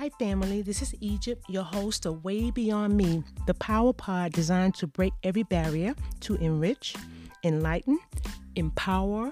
Hi, 0.00 0.08
family. 0.18 0.62
This 0.62 0.80
is 0.80 0.94
Egypt, 1.00 1.44
your 1.50 1.62
host 1.62 2.06
of 2.06 2.24
Way 2.24 2.50
Beyond 2.50 2.96
Me, 2.96 3.22
the 3.46 3.52
power 3.52 3.92
pod 3.92 4.32
designed 4.32 4.74
to 4.76 4.86
break 4.86 5.12
every 5.22 5.42
barrier 5.42 5.94
to 6.20 6.36
enrich, 6.36 6.96
enlighten, 7.44 7.98
empower, 8.56 9.30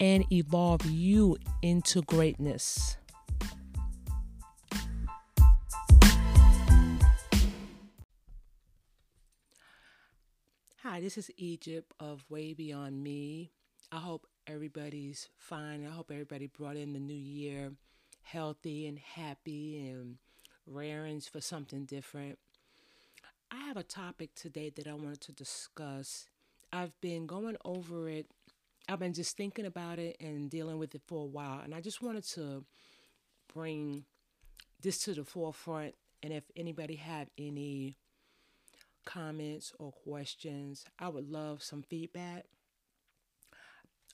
and 0.00 0.24
evolve 0.32 0.84
you 0.86 1.36
into 1.62 2.02
greatness. 2.02 2.96
Hi, 10.82 11.00
this 11.00 11.16
is 11.16 11.30
Egypt 11.36 11.94
of 12.00 12.24
Way 12.28 12.52
Beyond 12.52 13.00
Me. 13.00 13.52
I 13.92 13.98
hope 13.98 14.26
everybody's 14.48 15.28
fine. 15.36 15.86
I 15.86 15.90
hope 15.90 16.10
everybody 16.10 16.48
brought 16.48 16.74
in 16.74 16.94
the 16.94 16.98
new 16.98 17.14
year 17.14 17.70
healthy 18.24 18.86
and 18.86 18.98
happy 18.98 19.88
and 19.88 20.16
raring 20.66 21.20
for 21.20 21.40
something 21.40 21.84
different. 21.84 22.38
I 23.50 23.56
have 23.66 23.76
a 23.76 23.82
topic 23.82 24.34
today 24.34 24.70
that 24.74 24.86
I 24.86 24.94
wanted 24.94 25.20
to 25.22 25.32
discuss. 25.32 26.26
I've 26.72 26.98
been 27.00 27.26
going 27.26 27.56
over 27.64 28.08
it. 28.08 28.26
I've 28.88 28.98
been 28.98 29.12
just 29.12 29.36
thinking 29.36 29.66
about 29.66 29.98
it 29.98 30.16
and 30.20 30.50
dealing 30.50 30.78
with 30.78 30.94
it 30.94 31.02
for 31.06 31.22
a 31.22 31.26
while, 31.26 31.60
and 31.60 31.74
I 31.74 31.80
just 31.80 32.02
wanted 32.02 32.24
to 32.30 32.64
bring 33.52 34.04
this 34.82 34.98
to 35.04 35.14
the 35.14 35.24
forefront. 35.24 35.94
And 36.22 36.32
if 36.32 36.44
anybody 36.56 36.96
have 36.96 37.28
any 37.38 37.96
comments 39.04 39.72
or 39.78 39.92
questions, 39.92 40.84
I 40.98 41.08
would 41.08 41.30
love 41.30 41.62
some 41.62 41.82
feedback. 41.82 42.44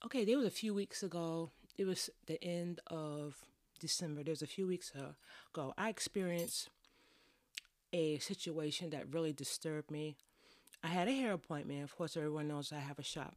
Okay, 0.05 0.25
there 0.25 0.37
was 0.37 0.47
a 0.47 0.51
few 0.51 0.75
weeks 0.75 1.03
ago. 1.03 1.51
It 1.79 1.87
was 1.87 2.11
the 2.27 2.43
end 2.43 2.81
of 2.87 3.37
December, 3.81 4.23
there's 4.23 4.43
a 4.43 4.47
few 4.47 4.67
weeks 4.67 4.93
ago, 4.93 5.75
I 5.77 5.89
experienced 5.89 6.69
a 7.93 8.19
situation 8.19 8.91
that 8.91 9.13
really 9.13 9.33
disturbed 9.33 9.91
me. 9.91 10.17
I 10.85 10.89
had 10.89 11.09
a 11.09 11.13
hair 11.13 11.33
appointment. 11.33 11.83
Of 11.83 11.97
course, 11.97 12.17
everyone 12.17 12.49
knows 12.49 12.73
I 12.73 12.79
have 12.79 12.99
a 12.99 13.05
shop. 13.05 13.35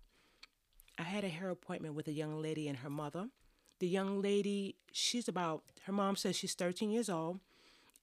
I 0.97 1.03
had 1.03 1.23
a 1.23 1.30
hair 1.30 1.49
appointment 1.49 1.95
with 1.95 2.08
a 2.08 2.14
young 2.14 2.41
lady 2.41 2.67
and 2.67 2.77
her 2.80 2.89
mother. 2.89 3.30
The 3.80 3.88
young 3.88 4.21
lady, 4.21 4.75
she's 4.91 5.27
about, 5.27 5.64
her 5.86 5.91
mom 5.91 6.16
says 6.16 6.36
she's 6.36 6.53
13 6.53 6.91
years 6.91 7.09
old, 7.09 7.39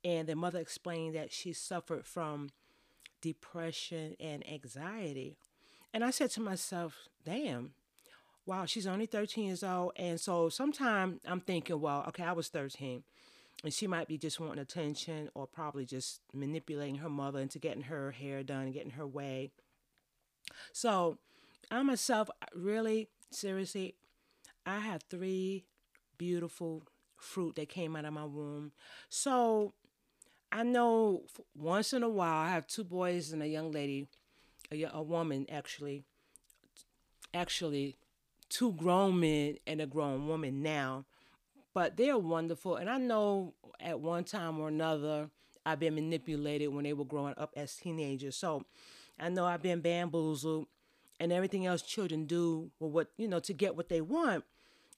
and 0.05 0.29
the 0.29 0.35
mother 0.35 0.59
explained 0.59 1.15
that 1.15 1.33
she 1.33 1.53
suffered 1.53 2.05
from 2.05 2.51
depression 3.21 4.17
and 4.19 4.47
anxiety. 4.51 5.37
And 5.95 6.05
I 6.05 6.11
said 6.11 6.31
to 6.33 6.41
myself, 6.41 7.09
damn, 7.25 7.73
wow, 8.51 8.65
she's 8.65 8.89
only 8.89 9.07
13 9.07 9.47
years 9.47 9.63
old. 9.63 9.93
And 9.95 10.21
so 10.21 10.49
sometimes 10.49 11.21
I'm 11.25 11.41
thinking, 11.41 11.81
well, 11.81 12.05
okay, 12.09 12.25
I 12.25 12.33
was 12.33 12.49
13 12.49 13.05
and 13.63 13.73
she 13.73 13.87
might 13.87 14.09
be 14.09 14.19
just 14.19 14.41
wanting 14.41 14.59
attention 14.59 15.31
or 15.35 15.47
probably 15.47 15.87
just 15.87 16.21
manipulating 16.35 16.97
her 16.97 17.09
mother 17.09 17.39
into 17.39 17.61
getting 17.61 17.85
her 17.85 18.11
hair 18.11 18.43
done 18.43 18.73
getting 18.73 18.91
her 18.91 19.07
way. 19.07 19.53
So 20.73 21.19
I 21.71 21.81
myself, 21.83 22.29
uh, 22.43 22.47
really, 22.53 23.09
seriously, 23.31 23.95
I 24.67 24.81
have 24.81 25.05
three 25.09 25.65
beautiful 26.19 26.83
fruit 27.17 27.55
that 27.55 27.69
came 27.69 27.95
out 27.95 28.05
of 28.05 28.13
my 28.13 28.25
womb. 28.25 28.73
So 29.09 29.75
I 30.51 30.65
know 30.65 31.23
once 31.57 31.93
in 31.93 32.03
a 32.03 32.09
while, 32.09 32.47
I 32.47 32.49
have 32.49 32.67
two 32.67 32.83
boys 32.83 33.31
and 33.31 33.45
a 33.45 33.49
young 33.49 33.71
lady, 33.71 34.09
a, 34.73 34.89
a 34.93 35.03
woman 35.03 35.47
actually, 35.49 36.03
actually 37.33 37.97
two 38.51 38.73
grown 38.73 39.19
men 39.21 39.57
and 39.67 39.81
a 39.81 39.87
grown 39.87 40.27
woman 40.27 40.63
now, 40.63 41.07
but 41.73 41.97
they're 41.97 42.19
wonderful. 42.19 42.77
And 42.77 42.91
I 42.91 42.99
know 42.99 43.55
at 43.81 44.01
one 44.01 44.25
time 44.25 44.59
or 44.59 44.69
another, 44.69 45.31
I've 45.65 45.81
been 45.81 45.95
manipulated 45.95 46.69
when 46.75 46.85
they 46.85 46.93
were 46.93 47.05
growing 47.05 47.35
up 47.37 47.53
as 47.57 47.77
teenagers. 47.77 48.37
So 48.37 48.65
I 49.19 49.29
know 49.29 49.47
I've 49.47 49.63
been 49.63 49.81
bamboozled 49.81 50.67
and 51.19 51.33
everything 51.33 51.67
else 51.67 51.83
children 51.83 52.27
do 52.27 52.71
with 52.81 52.91
what, 52.93 53.09
you 53.17 53.29
know, 53.29 53.41
to 53.41 53.53
get 53.53 53.77
what 53.77 53.89
they 53.89 54.01
want, 54.01 54.45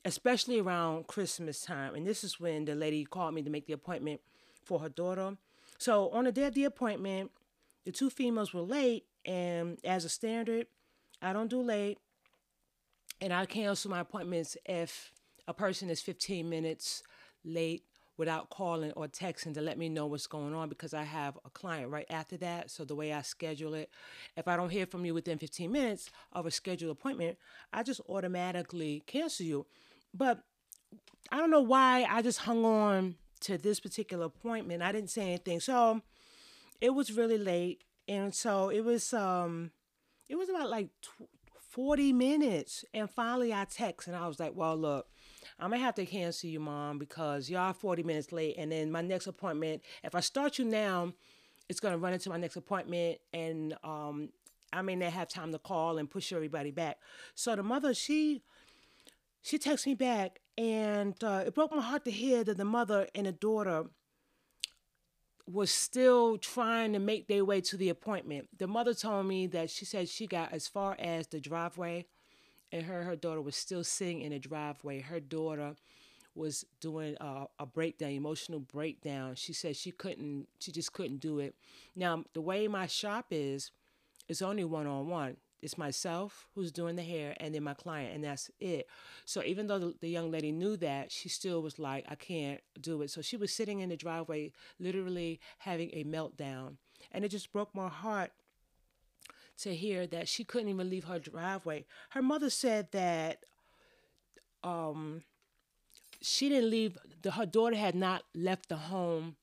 especially 0.04 0.60
around 0.60 1.06
Christmas 1.06 1.60
time. 1.60 1.94
And 1.94 2.06
this 2.06 2.24
is 2.24 2.40
when 2.40 2.64
the 2.64 2.74
lady 2.74 3.04
called 3.04 3.34
me 3.34 3.42
to 3.42 3.50
make 3.50 3.66
the 3.66 3.74
appointment 3.74 4.20
for 4.64 4.78
her 4.80 4.88
daughter. 4.88 5.36
So 5.78 6.08
on 6.10 6.24
the 6.24 6.32
day 6.32 6.44
of 6.44 6.54
the 6.54 6.64
appointment, 6.64 7.32
the 7.84 7.92
two 7.92 8.08
females 8.08 8.54
were 8.54 8.62
late. 8.62 9.04
And 9.24 9.78
as 9.84 10.04
a 10.04 10.08
standard, 10.08 10.68
I 11.20 11.32
don't 11.32 11.48
do 11.48 11.60
late 11.60 11.98
and 13.22 13.32
I 13.32 13.46
cancel 13.46 13.88
my 13.88 14.00
appointments 14.00 14.56
if 14.66 15.12
a 15.46 15.54
person 15.54 15.88
is 15.88 16.00
15 16.00 16.50
minutes 16.50 17.04
late 17.44 17.84
without 18.16 18.50
calling 18.50 18.90
or 18.92 19.06
texting 19.06 19.54
to 19.54 19.60
let 19.60 19.78
me 19.78 19.88
know 19.88 20.06
what's 20.06 20.26
going 20.26 20.52
on 20.54 20.68
because 20.68 20.92
I 20.92 21.04
have 21.04 21.38
a 21.44 21.50
client 21.50 21.90
right 21.90 22.06
after 22.10 22.36
that. 22.38 22.68
So 22.68 22.84
the 22.84 22.96
way 22.96 23.12
I 23.12 23.22
schedule 23.22 23.74
it, 23.74 23.90
if 24.36 24.48
I 24.48 24.56
don't 24.56 24.70
hear 24.70 24.86
from 24.86 25.04
you 25.04 25.14
within 25.14 25.38
15 25.38 25.70
minutes 25.70 26.10
of 26.32 26.46
a 26.46 26.50
scheduled 26.50 26.90
appointment, 26.90 27.38
I 27.72 27.84
just 27.84 28.00
automatically 28.08 29.04
cancel 29.06 29.46
you. 29.46 29.66
But 30.12 30.42
I 31.30 31.38
don't 31.38 31.50
know 31.50 31.62
why 31.62 32.04
I 32.10 32.22
just 32.22 32.40
hung 32.40 32.64
on 32.64 33.14
to 33.42 33.56
this 33.56 33.78
particular 33.78 34.26
appointment. 34.26 34.82
I 34.82 34.90
didn't 34.90 35.10
say 35.10 35.28
anything. 35.28 35.60
So 35.60 36.02
it 36.80 36.90
was 36.90 37.12
really 37.12 37.38
late 37.38 37.84
and 38.08 38.34
so 38.34 38.68
it 38.68 38.80
was 38.80 39.14
um 39.14 39.70
it 40.28 40.34
was 40.34 40.48
about 40.48 40.68
like 40.68 40.88
40 41.72 42.12
minutes. 42.12 42.84
And 42.92 43.10
finally 43.10 43.52
I 43.52 43.64
text 43.64 44.06
and 44.06 44.16
I 44.16 44.26
was 44.28 44.38
like, 44.38 44.52
well, 44.54 44.76
look, 44.76 45.06
I'm 45.58 45.70
gonna 45.70 45.82
have 45.82 45.94
to 45.96 46.06
cancel 46.06 46.50
you, 46.50 46.60
mom, 46.60 46.98
because 46.98 47.48
y'all 47.48 47.72
40 47.72 48.02
minutes 48.02 48.30
late. 48.30 48.56
And 48.58 48.70
then 48.70 48.92
my 48.92 49.00
next 49.00 49.26
appointment, 49.26 49.82
if 50.04 50.14
I 50.14 50.20
start 50.20 50.58
you 50.58 50.66
now, 50.66 51.12
it's 51.68 51.80
gonna 51.80 51.98
run 51.98 52.12
into 52.12 52.28
my 52.28 52.36
next 52.36 52.56
appointment 52.56 53.18
and 53.32 53.74
um 53.82 54.28
I 54.74 54.80
may 54.82 54.96
not 54.96 55.12
have 55.12 55.28
time 55.28 55.52
to 55.52 55.58
call 55.58 55.98
and 55.98 56.10
push 56.10 56.32
everybody 56.32 56.70
back. 56.70 56.98
So 57.34 57.56
the 57.56 57.62
mother, 57.62 57.94
she 57.94 58.42
she 59.42 59.58
texted 59.58 59.86
me 59.86 59.94
back 59.94 60.40
and 60.56 61.14
uh, 61.24 61.44
it 61.46 61.54
broke 61.54 61.72
my 61.74 61.82
heart 61.82 62.04
to 62.04 62.10
hear 62.10 62.44
that 62.44 62.56
the 62.56 62.64
mother 62.64 63.08
and 63.14 63.26
the 63.26 63.32
daughter 63.32 63.86
was 65.46 65.70
still 65.70 66.38
trying 66.38 66.92
to 66.92 66.98
make 66.98 67.26
their 67.26 67.44
way 67.44 67.60
to 67.60 67.76
the 67.76 67.88
appointment. 67.88 68.48
The 68.58 68.66
mother 68.66 68.94
told 68.94 69.26
me 69.26 69.46
that 69.48 69.70
she 69.70 69.84
said 69.84 70.08
she 70.08 70.26
got 70.26 70.52
as 70.52 70.68
far 70.68 70.96
as 70.98 71.26
the 71.26 71.40
driveway 71.40 72.06
and 72.70 72.84
her 72.84 73.04
her 73.04 73.16
daughter 73.16 73.40
was 73.40 73.56
still 73.56 73.84
sitting 73.84 74.22
in 74.22 74.30
the 74.30 74.38
driveway. 74.38 75.00
Her 75.00 75.20
daughter 75.20 75.74
was 76.34 76.64
doing 76.80 77.16
a, 77.20 77.46
a 77.58 77.66
breakdown, 77.66 78.10
emotional 78.10 78.60
breakdown. 78.60 79.34
She 79.34 79.52
said 79.52 79.76
she 79.76 79.90
couldn't, 79.90 80.48
she 80.58 80.72
just 80.72 80.92
couldn't 80.94 81.18
do 81.18 81.38
it. 81.38 81.54
Now, 81.94 82.24
the 82.32 82.40
way 82.40 82.66
my 82.68 82.86
shop 82.86 83.26
is, 83.30 83.70
it's 84.28 84.40
only 84.40 84.64
one 84.64 84.86
on 84.86 85.08
one 85.08 85.36
it's 85.62 85.78
myself 85.78 86.48
who's 86.54 86.72
doing 86.72 86.96
the 86.96 87.02
hair 87.02 87.34
and 87.38 87.54
then 87.54 87.62
my 87.62 87.74
client 87.74 88.14
and 88.14 88.24
that's 88.24 88.50
it. 88.60 88.88
So 89.24 89.42
even 89.44 89.68
though 89.68 89.78
the, 89.78 89.94
the, 90.00 90.08
young 90.08 90.30
lady 90.30 90.50
knew 90.50 90.76
that 90.78 91.10
she 91.12 91.28
still 91.28 91.62
was 91.62 91.78
like 91.78 92.04
i 92.08 92.16
can't 92.16 92.60
do 92.80 93.00
it. 93.02 93.10
So 93.10 93.22
she 93.22 93.36
was 93.36 93.52
sitting 93.52 93.80
in 93.80 93.88
the 93.88 93.96
driveway 93.96 94.52
literally 94.78 95.40
having 95.58 95.90
a 95.92 96.04
meltdown. 96.04 96.76
And 97.12 97.24
it 97.24 97.28
just 97.28 97.52
broke 97.52 97.74
my 97.74 97.88
heart 97.88 98.32
to 99.58 99.74
hear 99.74 100.06
that 100.08 100.28
she 100.28 100.44
couldn't 100.44 100.68
even 100.68 100.90
leave 100.90 101.04
her 101.04 101.18
driveway. 101.18 101.84
Her 102.10 102.22
mother 102.22 102.50
said 102.50 102.88
that 102.92 103.38
um 104.64 105.22
she 106.20 106.48
didn't 106.48 106.70
leave 106.70 106.98
the, 107.22 107.32
her 107.32 107.46
daughter 107.46 107.76
had 107.76 107.94
not 107.94 108.22
left 108.34 108.68
the 108.68 108.76
home 108.76 109.36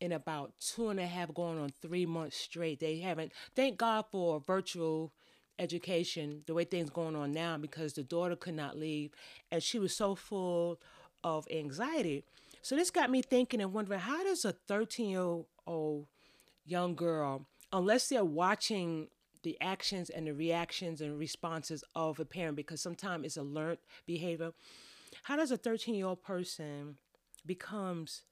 in 0.00 0.12
about 0.12 0.52
two 0.60 0.88
and 0.88 1.00
a 1.00 1.06
half 1.06 1.32
going 1.32 1.58
on 1.58 1.72
three 1.80 2.06
months 2.06 2.36
straight. 2.36 2.80
They 2.80 2.98
haven't 2.98 3.32
thank 3.56 3.78
god 3.78 4.04
for 4.10 4.40
virtual 4.40 5.12
education 5.58 6.42
the 6.46 6.54
way 6.54 6.64
things 6.64 6.90
going 6.90 7.16
on 7.16 7.32
now 7.32 7.56
because 7.56 7.92
the 7.92 8.02
daughter 8.02 8.36
could 8.36 8.54
not 8.54 8.78
leave 8.78 9.12
and 9.50 9.62
she 9.62 9.78
was 9.78 9.94
so 9.96 10.14
full 10.14 10.80
of 11.22 11.46
anxiety. 11.50 12.24
So 12.62 12.76
this 12.76 12.90
got 12.90 13.10
me 13.10 13.22
thinking 13.22 13.60
and 13.60 13.72
wondering 13.72 14.00
how 14.00 14.24
does 14.24 14.44
a 14.44 14.52
13 14.52 15.10
year 15.10 15.44
old 15.66 16.06
young 16.64 16.94
girl 16.94 17.46
unless 17.72 18.08
they're 18.08 18.24
watching 18.24 19.08
the 19.42 19.56
actions 19.60 20.08
and 20.08 20.26
the 20.26 20.32
reactions 20.32 21.00
and 21.00 21.18
responses 21.18 21.84
of 21.94 22.18
a 22.18 22.24
parent 22.24 22.56
because 22.56 22.80
sometimes 22.80 23.26
it's 23.26 23.36
a 23.36 23.42
learned 23.42 23.78
behavior 24.06 24.52
how 25.24 25.36
does 25.36 25.50
a 25.50 25.56
13 25.56 25.94
year 25.94 26.06
old 26.06 26.22
person 26.22 26.96
becomes 27.44 28.22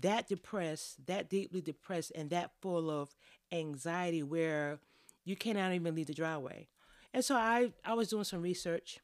that 0.00 0.28
depressed 0.28 1.06
that 1.06 1.30
deeply 1.30 1.60
depressed 1.60 2.10
and 2.14 2.30
that 2.30 2.50
full 2.60 2.90
of 2.90 3.14
anxiety 3.52 4.22
where 4.22 4.80
you 5.30 5.36
cannot 5.36 5.72
even 5.72 5.94
leave 5.94 6.08
the 6.08 6.14
driveway. 6.14 6.66
And 7.14 7.24
so 7.24 7.36
I, 7.36 7.72
I 7.84 7.94
was 7.94 8.08
doing 8.08 8.24
some 8.24 8.42
research 8.42 8.98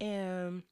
and 0.00 0.62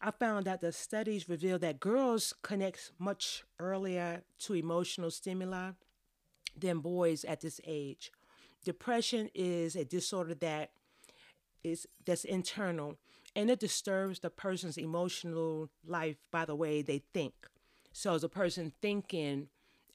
I 0.00 0.12
found 0.12 0.46
that 0.46 0.60
the 0.60 0.72
studies 0.72 1.28
reveal 1.28 1.58
that 1.58 1.80
girls 1.80 2.32
connect 2.42 2.92
much 2.98 3.44
earlier 3.58 4.22
to 4.40 4.54
emotional 4.54 5.10
stimuli 5.10 5.72
than 6.58 6.78
boys 6.78 7.24
at 7.24 7.40
this 7.40 7.60
age. 7.66 8.12
Depression 8.64 9.28
is 9.34 9.74
a 9.74 9.84
disorder 9.84 10.34
that 10.36 10.70
is 11.62 11.86
that's 12.06 12.24
internal 12.24 12.96
and 13.36 13.50
it 13.50 13.60
disturbs 13.60 14.20
the 14.20 14.30
person's 14.30 14.78
emotional 14.78 15.68
life 15.84 16.16
by 16.30 16.44
the 16.44 16.54
way 16.54 16.80
they 16.80 17.02
think. 17.12 17.34
So 17.92 18.14
as 18.14 18.24
a 18.24 18.28
person 18.28 18.72
thinking, 18.80 19.48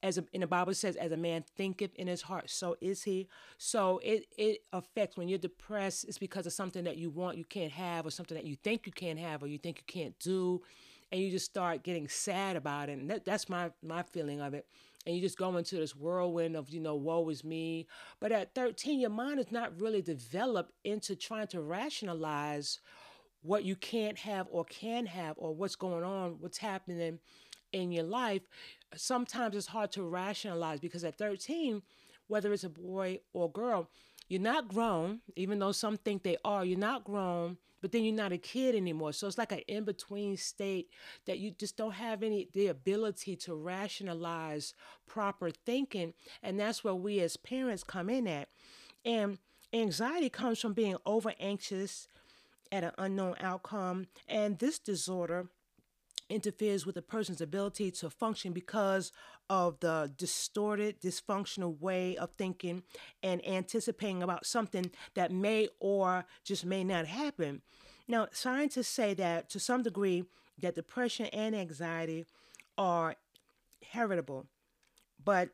as 0.06 0.20
a, 0.20 0.26
in 0.34 0.42
the 0.42 0.48
Bible 0.48 0.76
says, 0.76 0.96
as 0.96 1.12
a 1.12 1.18
man 1.18 1.44
thinketh 1.58 1.96
in 1.96 2.06
his 2.06 2.22
heart, 2.22 2.52
so 2.52 2.78
is 2.80 3.02
he. 3.04 3.28
So 3.58 4.00
it 4.04 4.28
it 4.38 4.60
affects 4.72 5.18
when 5.18 5.28
you're 5.28 5.40
depressed. 5.40 6.06
It's 6.06 6.20
because 6.20 6.46
of 6.46 6.54
something 6.54 6.84
that 6.84 6.98
you 6.98 7.10
want 7.10 7.40
you 7.40 7.44
can't 7.44 7.72
have, 7.72 8.06
or 8.06 8.12
something 8.12 8.36
that 8.36 8.46
you 8.46 8.56
think 8.56 8.86
you 8.86 8.92
can't 8.92 9.18
have, 9.18 9.42
or 9.42 9.48
you 9.48 9.58
think 9.58 9.80
you 9.80 9.84
can't 9.88 10.18
do, 10.20 10.62
and 11.12 11.20
you 11.20 11.32
just 11.32 11.46
start 11.46 11.82
getting 11.82 12.08
sad 12.08 12.56
about 12.56 12.88
it. 12.90 13.00
And 13.00 13.10
that, 13.10 13.26
that's 13.26 13.50
my 13.50 13.72
my 13.82 14.04
feeling 14.04 14.42
of 14.42 14.54
it. 14.54 14.68
And 15.08 15.16
you 15.16 15.22
just 15.22 15.40
go 15.40 15.58
into 15.58 15.78
this 15.78 15.96
whirlwind 15.96 16.56
of 16.56 16.70
you 16.70 16.80
know, 16.80 16.96
woe 16.96 17.28
is 17.30 17.44
me. 17.44 17.88
But 18.20 18.32
at 18.32 18.54
13, 18.54 19.00
your 19.00 19.10
mind 19.10 19.40
is 19.40 19.52
not 19.52 19.80
really 19.82 20.04
developed 20.04 20.74
into 20.84 21.16
trying 21.16 21.48
to 21.48 21.62
rationalize 21.62 22.80
what 23.42 23.64
you 23.64 23.76
can't 23.76 24.18
have 24.20 24.48
or 24.52 24.66
can 24.66 25.08
have, 25.08 25.36
or 25.38 25.56
what's 25.56 25.76
going 25.76 26.04
on, 26.04 26.38
what's 26.40 26.60
happening 26.60 27.20
in 27.76 27.92
your 27.92 28.04
life, 28.04 28.42
sometimes 28.96 29.56
it's 29.56 29.68
hard 29.68 29.92
to 29.94 30.04
rationalize 30.04 30.80
because 30.80 31.04
at 31.04 31.18
13, 31.18 31.82
whether 32.28 32.52
it's 32.54 32.64
a 32.64 32.70
boy 32.70 33.20
or 33.34 33.52
girl, 33.52 33.90
you're 34.28 34.42
not 34.42 34.68
grown, 34.68 35.22
even 35.36 35.60
though 35.60 35.72
some 35.72 35.98
think 35.98 36.24
they 36.24 36.38
are, 36.44 36.66
you're 36.66 36.80
not 36.80 37.04
grown, 37.04 37.58
but 37.82 37.92
then 37.92 38.04
you're 38.04 38.16
not 38.16 38.32
a 38.32 38.38
kid 38.38 38.74
anymore. 38.74 39.14
So 39.14 39.28
it's 39.28 39.38
like 39.38 39.52
an 39.52 39.60
in 39.68 39.84
between 39.84 40.38
state 40.38 40.90
that 41.26 41.38
you 41.38 41.52
just 41.52 41.78
don't 41.78 41.94
have 41.94 42.24
any 42.24 42.50
the 42.54 42.68
ability 42.68 43.36
to 43.36 43.54
rationalize 43.54 44.74
proper 45.06 45.52
thinking. 45.52 46.14
And 46.42 46.60
that's 46.60 46.84
where 46.84 46.96
we 46.96 47.20
as 47.20 47.38
parents 47.38 47.84
come 47.84 48.10
in 48.10 48.28
at. 48.28 48.50
And 49.04 49.38
anxiety 49.72 50.30
comes 50.30 50.60
from 50.60 50.74
being 50.74 50.98
over 51.06 51.34
anxious 51.40 52.08
at 52.72 52.84
an 52.84 52.92
unknown 52.98 53.36
outcome. 53.40 54.08
And 54.28 54.58
this 54.58 54.80
disorder 54.80 55.48
interferes 56.30 56.86
with 56.86 56.98
a 56.98 57.02
person's 57.02 57.42
ability 57.42 57.92
to 57.92 58.10
function 58.10 58.52
because 58.52 59.12
of 59.50 59.80
the 59.80 60.12
distorted, 60.18 61.00
dysfunctional 61.02 61.80
way 61.80 62.18
of 62.18 62.32
thinking 62.32 62.84
and 63.22 63.46
anticipating 63.48 64.24
about 64.24 64.46
something 64.46 64.90
that 65.14 65.32
may 65.32 65.68
or 65.80 66.26
just 66.44 66.66
may 66.66 66.84
not 66.84 67.06
happen. 67.06 67.62
Now, 68.08 68.28
scientists 68.32 68.88
say 68.88 69.14
that 69.16 69.50
to 69.52 69.60
some 69.60 69.84
degree 69.84 70.26
that 70.62 70.76
depression 70.76 71.28
and 71.28 71.56
anxiety 71.56 72.26
are 72.78 73.16
heritable, 73.92 74.48
but 75.24 75.50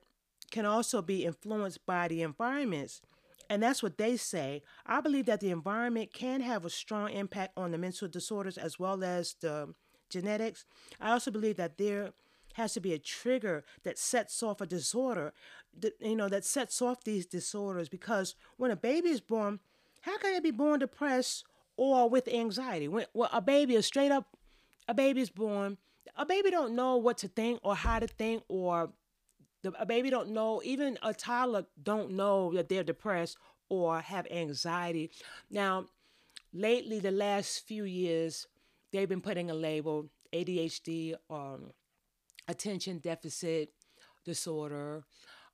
can 0.51 0.65
also 0.65 1.01
be 1.01 1.25
influenced 1.25 1.85
by 1.85 2.07
the 2.07 2.21
environments. 2.21 3.01
And 3.49 3.61
that's 3.61 3.83
what 3.83 3.97
they 3.97 4.15
say. 4.15 4.61
I 4.85 5.01
believe 5.01 5.25
that 5.25 5.41
the 5.41 5.49
environment 5.49 6.13
can 6.13 6.41
have 6.41 6.63
a 6.63 6.69
strong 6.69 7.09
impact 7.09 7.57
on 7.57 7.71
the 7.71 7.77
mental 7.77 8.07
disorders 8.07 8.57
as 8.57 8.79
well 8.79 9.03
as 9.03 9.35
the 9.41 9.73
genetics. 10.11 10.65
I 10.99 11.11
also 11.11 11.31
believe 11.31 11.57
that 11.57 11.77
there 11.77 12.11
has 12.53 12.73
to 12.73 12.79
be 12.79 12.93
a 12.93 12.99
trigger 12.99 13.63
that 13.83 13.97
sets 13.97 14.43
off 14.43 14.61
a 14.61 14.65
disorder, 14.65 15.33
that, 15.79 15.93
you 15.99 16.15
know, 16.15 16.29
that 16.29 16.45
sets 16.45 16.81
off 16.81 17.03
these 17.03 17.25
disorders. 17.25 17.89
Because 17.89 18.35
when 18.57 18.71
a 18.71 18.75
baby 18.75 19.09
is 19.09 19.21
born, 19.21 19.59
how 20.01 20.17
can 20.17 20.33
it 20.33 20.43
be 20.43 20.51
born 20.51 20.79
depressed 20.79 21.45
or 21.77 22.09
with 22.09 22.27
anxiety? 22.27 22.87
When 22.87 23.05
well, 23.13 23.29
a 23.31 23.41
baby 23.41 23.75
is 23.75 23.85
straight 23.85 24.11
up, 24.11 24.37
a 24.87 24.93
baby 24.93 25.21
is 25.21 25.29
born. 25.29 25.77
A 26.17 26.25
baby 26.25 26.51
don't 26.51 26.75
know 26.75 26.97
what 26.97 27.17
to 27.19 27.27
think 27.27 27.59
or 27.63 27.75
how 27.75 27.99
to 27.99 28.07
think, 28.07 28.43
or 28.49 28.91
the, 29.61 29.71
a 29.79 29.85
baby 29.85 30.09
don't 30.09 30.29
know. 30.29 30.61
Even 30.63 30.97
a 31.01 31.13
toddler 31.13 31.65
don't 31.81 32.11
know 32.11 32.51
that 32.53 32.67
they're 32.67 32.83
depressed 32.83 33.37
or 33.69 34.01
have 34.01 34.27
anxiety. 34.29 35.11
Now, 35.49 35.85
lately, 36.51 36.99
the 36.99 37.11
last 37.11 37.65
few 37.65 37.85
years, 37.85 38.47
they've 38.91 39.09
been 39.09 39.21
putting 39.21 39.49
a 39.49 39.53
label 39.53 40.09
ADHD, 40.33 41.15
um, 41.29 41.71
attention 42.47 42.99
deficit 42.99 43.69
disorder. 44.25 45.03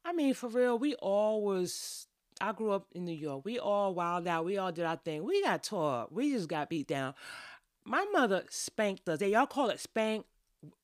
I 0.06 0.14
mean, 0.14 0.34
for 0.34 0.50
real, 0.50 0.78
we 0.78 0.96
all 0.96 1.44
was. 1.44 2.08
I 2.40 2.52
grew 2.52 2.72
up 2.72 2.86
in 2.94 3.04
New 3.06 3.16
York. 3.16 3.44
We 3.46 3.58
all 3.58 3.96
wild 3.96 4.28
out. 4.28 4.46
We 4.46 4.58
all 4.58 4.72
did 4.72 4.86
our 4.86 4.98
thing. 4.98 5.24
We 5.24 5.42
got 5.42 5.64
tore 5.64 6.02
up. 6.02 6.12
We 6.12 6.32
just 6.32 6.48
got 6.48 6.70
beat 6.70 6.88
down. 6.88 7.16
My 7.84 8.06
mother 8.12 8.44
spanked 8.50 9.10
us. 9.10 9.20
They 9.20 9.32
y'all 9.32 9.48
call 9.48 9.70
it 9.70 9.80
spank. 9.80 10.26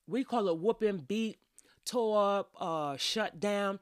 We 0.08 0.24
call 0.24 0.48
it 0.48 0.58
whooping, 0.58 1.04
beat, 1.06 1.38
tore 1.84 2.38
up, 2.38 2.50
uh, 2.58 2.96
shut 2.96 3.38
down. 3.38 3.78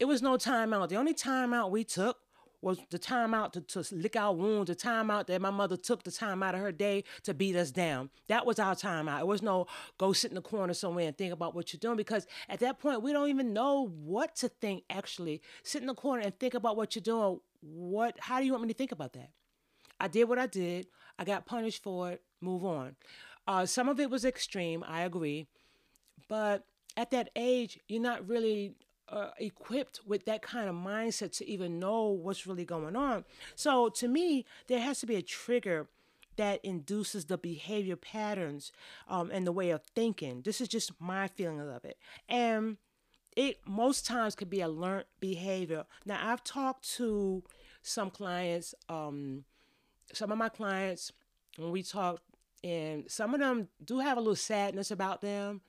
It 0.00 0.06
was 0.06 0.20
no 0.20 0.36
timeout. 0.36 0.88
The 0.88 0.96
only 0.96 1.14
timeout 1.14 1.70
we 1.70 1.84
took 1.84 2.18
was 2.62 2.78
the 2.90 2.98
time 2.98 3.34
out 3.34 3.52
to, 3.52 3.60
to 3.60 3.94
lick 3.94 4.16
our 4.16 4.32
wounds, 4.32 4.68
the 4.68 4.74
time 4.74 5.10
out 5.10 5.26
that 5.26 5.42
my 5.42 5.50
mother 5.50 5.76
took 5.76 6.04
the 6.04 6.12
time 6.12 6.42
out 6.42 6.54
of 6.54 6.60
her 6.60 6.72
day 6.72 7.04
to 7.24 7.34
beat 7.34 7.56
us 7.56 7.70
down. 7.70 8.08
That 8.28 8.46
was 8.46 8.58
our 8.58 8.74
time 8.74 9.08
out. 9.08 9.20
It 9.20 9.26
was 9.26 9.42
no 9.42 9.66
go 9.98 10.12
sit 10.12 10.30
in 10.30 10.36
the 10.36 10.42
corner 10.42 10.72
somewhere 10.72 11.08
and 11.08 11.18
think 11.18 11.32
about 11.32 11.54
what 11.54 11.72
you're 11.72 11.80
doing 11.80 11.96
because 11.96 12.26
at 12.48 12.60
that 12.60 12.78
point 12.78 13.02
we 13.02 13.12
don't 13.12 13.28
even 13.28 13.52
know 13.52 13.88
what 13.88 14.36
to 14.36 14.48
think 14.48 14.84
actually. 14.88 15.42
Sit 15.64 15.82
in 15.82 15.88
the 15.88 15.94
corner 15.94 16.22
and 16.22 16.38
think 16.38 16.54
about 16.54 16.76
what 16.76 16.94
you're 16.94 17.02
doing. 17.02 17.40
What 17.60 18.16
how 18.20 18.38
do 18.38 18.46
you 18.46 18.52
want 18.52 18.62
me 18.62 18.68
to 18.68 18.78
think 18.78 18.92
about 18.92 19.12
that? 19.14 19.30
I 20.00 20.08
did 20.08 20.24
what 20.24 20.38
I 20.38 20.46
did. 20.46 20.86
I 21.18 21.24
got 21.24 21.46
punished 21.46 21.82
for 21.82 22.12
it. 22.12 22.22
Move 22.40 22.64
on. 22.64 22.96
Uh, 23.46 23.66
some 23.66 23.88
of 23.88 23.98
it 23.98 24.10
was 24.10 24.24
extreme, 24.24 24.84
I 24.86 25.02
agree. 25.02 25.46
But 26.28 26.64
at 26.96 27.10
that 27.10 27.30
age, 27.34 27.78
you're 27.88 28.02
not 28.02 28.28
really 28.28 28.76
uh, 29.08 29.30
equipped 29.38 30.00
with 30.06 30.24
that 30.24 30.42
kind 30.42 30.68
of 30.68 30.74
mindset 30.74 31.36
to 31.38 31.48
even 31.48 31.78
know 31.78 32.08
what's 32.08 32.46
really 32.46 32.64
going 32.64 32.96
on. 32.96 33.24
So 33.54 33.88
to 33.90 34.08
me, 34.08 34.44
there 34.68 34.80
has 34.80 35.00
to 35.00 35.06
be 35.06 35.16
a 35.16 35.22
trigger 35.22 35.88
that 36.36 36.64
induces 36.64 37.26
the 37.26 37.36
behavior 37.36 37.96
patterns 37.96 38.72
um, 39.08 39.30
and 39.30 39.46
the 39.46 39.52
way 39.52 39.70
of 39.70 39.82
thinking. 39.94 40.42
This 40.42 40.60
is 40.60 40.68
just 40.68 40.92
my 40.98 41.28
feeling 41.28 41.60
of 41.60 41.84
it. 41.84 41.98
And 42.28 42.78
it 43.36 43.58
most 43.66 44.06
times 44.06 44.34
could 44.34 44.50
be 44.50 44.60
a 44.60 44.68
learned 44.68 45.04
behavior. 45.20 45.84
Now, 46.06 46.20
I've 46.22 46.44
talked 46.44 46.90
to 46.96 47.42
some 47.82 48.10
clients, 48.10 48.74
um, 48.88 49.44
some 50.12 50.32
of 50.32 50.38
my 50.38 50.48
clients, 50.48 51.12
when 51.56 51.70
we 51.70 51.82
talk, 51.82 52.20
and 52.64 53.10
some 53.10 53.34
of 53.34 53.40
them 53.40 53.68
do 53.84 53.98
have 54.00 54.18
a 54.18 54.20
little 54.20 54.36
sadness 54.36 54.90
about 54.90 55.20
them 55.20 55.60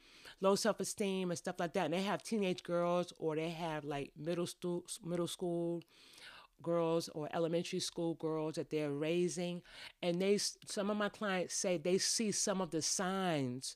low 0.41 0.55
self 0.55 0.79
esteem 0.79 1.31
and 1.31 1.37
stuff 1.37 1.55
like 1.59 1.73
that. 1.73 1.85
And 1.85 1.93
they 1.93 2.01
have 2.03 2.21
teenage 2.21 2.63
girls 2.63 3.13
or 3.17 3.35
they 3.35 3.49
have 3.49 3.85
like 3.85 4.11
middle 4.17 4.45
school 4.45 4.83
middle 5.03 5.27
school 5.27 5.81
girls 6.61 7.09
or 7.09 7.27
elementary 7.33 7.79
school 7.79 8.13
girls 8.15 8.55
that 8.55 8.69
they're 8.69 8.91
raising 8.91 9.61
and 10.01 10.21
they 10.21 10.37
some 10.37 10.89
of 10.89 10.95
my 10.95 11.09
clients 11.09 11.53
say 11.53 11.75
they 11.75 11.97
see 11.97 12.31
some 12.31 12.61
of 12.61 12.71
the 12.71 12.81
signs 12.81 13.75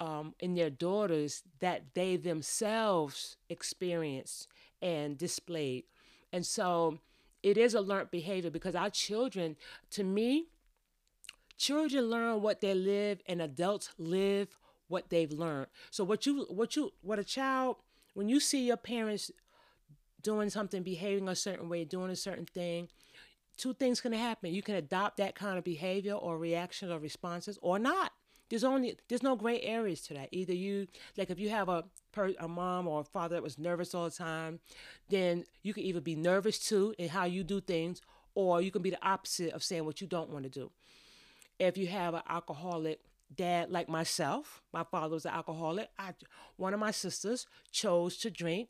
um, 0.00 0.34
in 0.40 0.54
their 0.54 0.70
daughters 0.70 1.42
that 1.60 1.82
they 1.94 2.16
themselves 2.16 3.36
experienced 3.50 4.48
and 4.80 5.18
displayed 5.18 5.84
and 6.32 6.46
so 6.46 6.98
it 7.42 7.58
is 7.58 7.74
a 7.74 7.80
learned 7.80 8.10
behavior 8.10 8.50
because 8.50 8.74
our 8.74 8.88
children 8.88 9.54
to 9.90 10.02
me 10.02 10.46
children 11.58 12.08
learn 12.08 12.40
what 12.40 12.60
they 12.60 12.72
live 12.72 13.20
and 13.26 13.42
adults 13.42 13.90
live 13.98 14.56
what 14.86 15.10
they've 15.10 15.32
learned. 15.32 15.66
So 15.90 16.04
what 16.04 16.24
you 16.24 16.46
what 16.48 16.76
you 16.76 16.92
what 17.02 17.18
a 17.18 17.24
child 17.24 17.76
when 18.14 18.28
you 18.28 18.40
see 18.40 18.66
your 18.66 18.76
parents 18.76 19.30
doing 20.22 20.50
something, 20.50 20.82
behaving 20.82 21.28
a 21.28 21.36
certain 21.36 21.68
way, 21.68 21.84
doing 21.84 22.10
a 22.10 22.16
certain 22.16 22.46
thing, 22.46 22.88
two 23.56 23.74
things 23.74 24.00
can 24.00 24.12
happen. 24.12 24.52
You 24.52 24.62
can 24.62 24.74
adopt 24.74 25.18
that 25.18 25.34
kind 25.34 25.58
of 25.58 25.64
behavior 25.64 26.14
or 26.14 26.38
reaction 26.38 26.90
or 26.90 26.98
responses 26.98 27.58
or 27.60 27.78
not. 27.78 28.12
There's 28.48 28.64
only 28.64 28.96
there's 29.08 29.22
no 29.22 29.36
gray 29.36 29.60
areas 29.60 30.00
to 30.02 30.14
that. 30.14 30.30
Either 30.32 30.54
you 30.54 30.86
like 31.18 31.30
if 31.30 31.38
you 31.38 31.50
have 31.50 31.68
a 31.68 31.84
per, 32.12 32.32
a 32.40 32.48
mom 32.48 32.88
or 32.88 33.00
a 33.00 33.04
father 33.04 33.34
that 33.36 33.42
was 33.42 33.58
nervous 33.58 33.94
all 33.94 34.04
the 34.04 34.10
time, 34.10 34.60
then 35.10 35.44
you 35.62 35.74
can 35.74 35.82
either 35.82 36.00
be 36.00 36.16
nervous 36.16 36.58
too 36.58 36.94
in 36.98 37.10
how 37.10 37.24
you 37.24 37.44
do 37.44 37.60
things, 37.60 38.00
or 38.34 38.62
you 38.62 38.70
can 38.70 38.80
be 38.80 38.90
the 38.90 39.06
opposite 39.06 39.52
of 39.52 39.62
saying 39.62 39.84
what 39.84 40.00
you 40.00 40.06
don't 40.06 40.30
want 40.30 40.44
to 40.44 40.50
do. 40.50 40.70
If 41.58 41.76
you 41.76 41.88
have 41.88 42.14
an 42.14 42.22
alcoholic 42.28 43.00
dad 43.34 43.70
like 43.70 43.88
myself 43.88 44.62
my 44.72 44.82
father 44.84 45.14
was 45.14 45.26
an 45.26 45.32
alcoholic 45.32 45.90
I, 45.98 46.14
one 46.56 46.72
of 46.72 46.80
my 46.80 46.90
sisters 46.90 47.46
chose 47.70 48.16
to 48.18 48.30
drink 48.30 48.68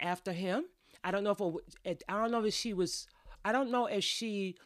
after 0.00 0.32
him. 0.32 0.64
I 1.04 1.12
don't 1.12 1.22
know 1.22 1.30
if 1.30 1.40
it, 1.84 2.02
i 2.08 2.18
don't 2.18 2.32
know 2.32 2.44
if 2.44 2.54
she 2.54 2.72
was 2.72 3.06
i 3.44 3.52
don't 3.52 3.70
know 3.70 3.86
if 3.86 4.02
she 4.02 4.56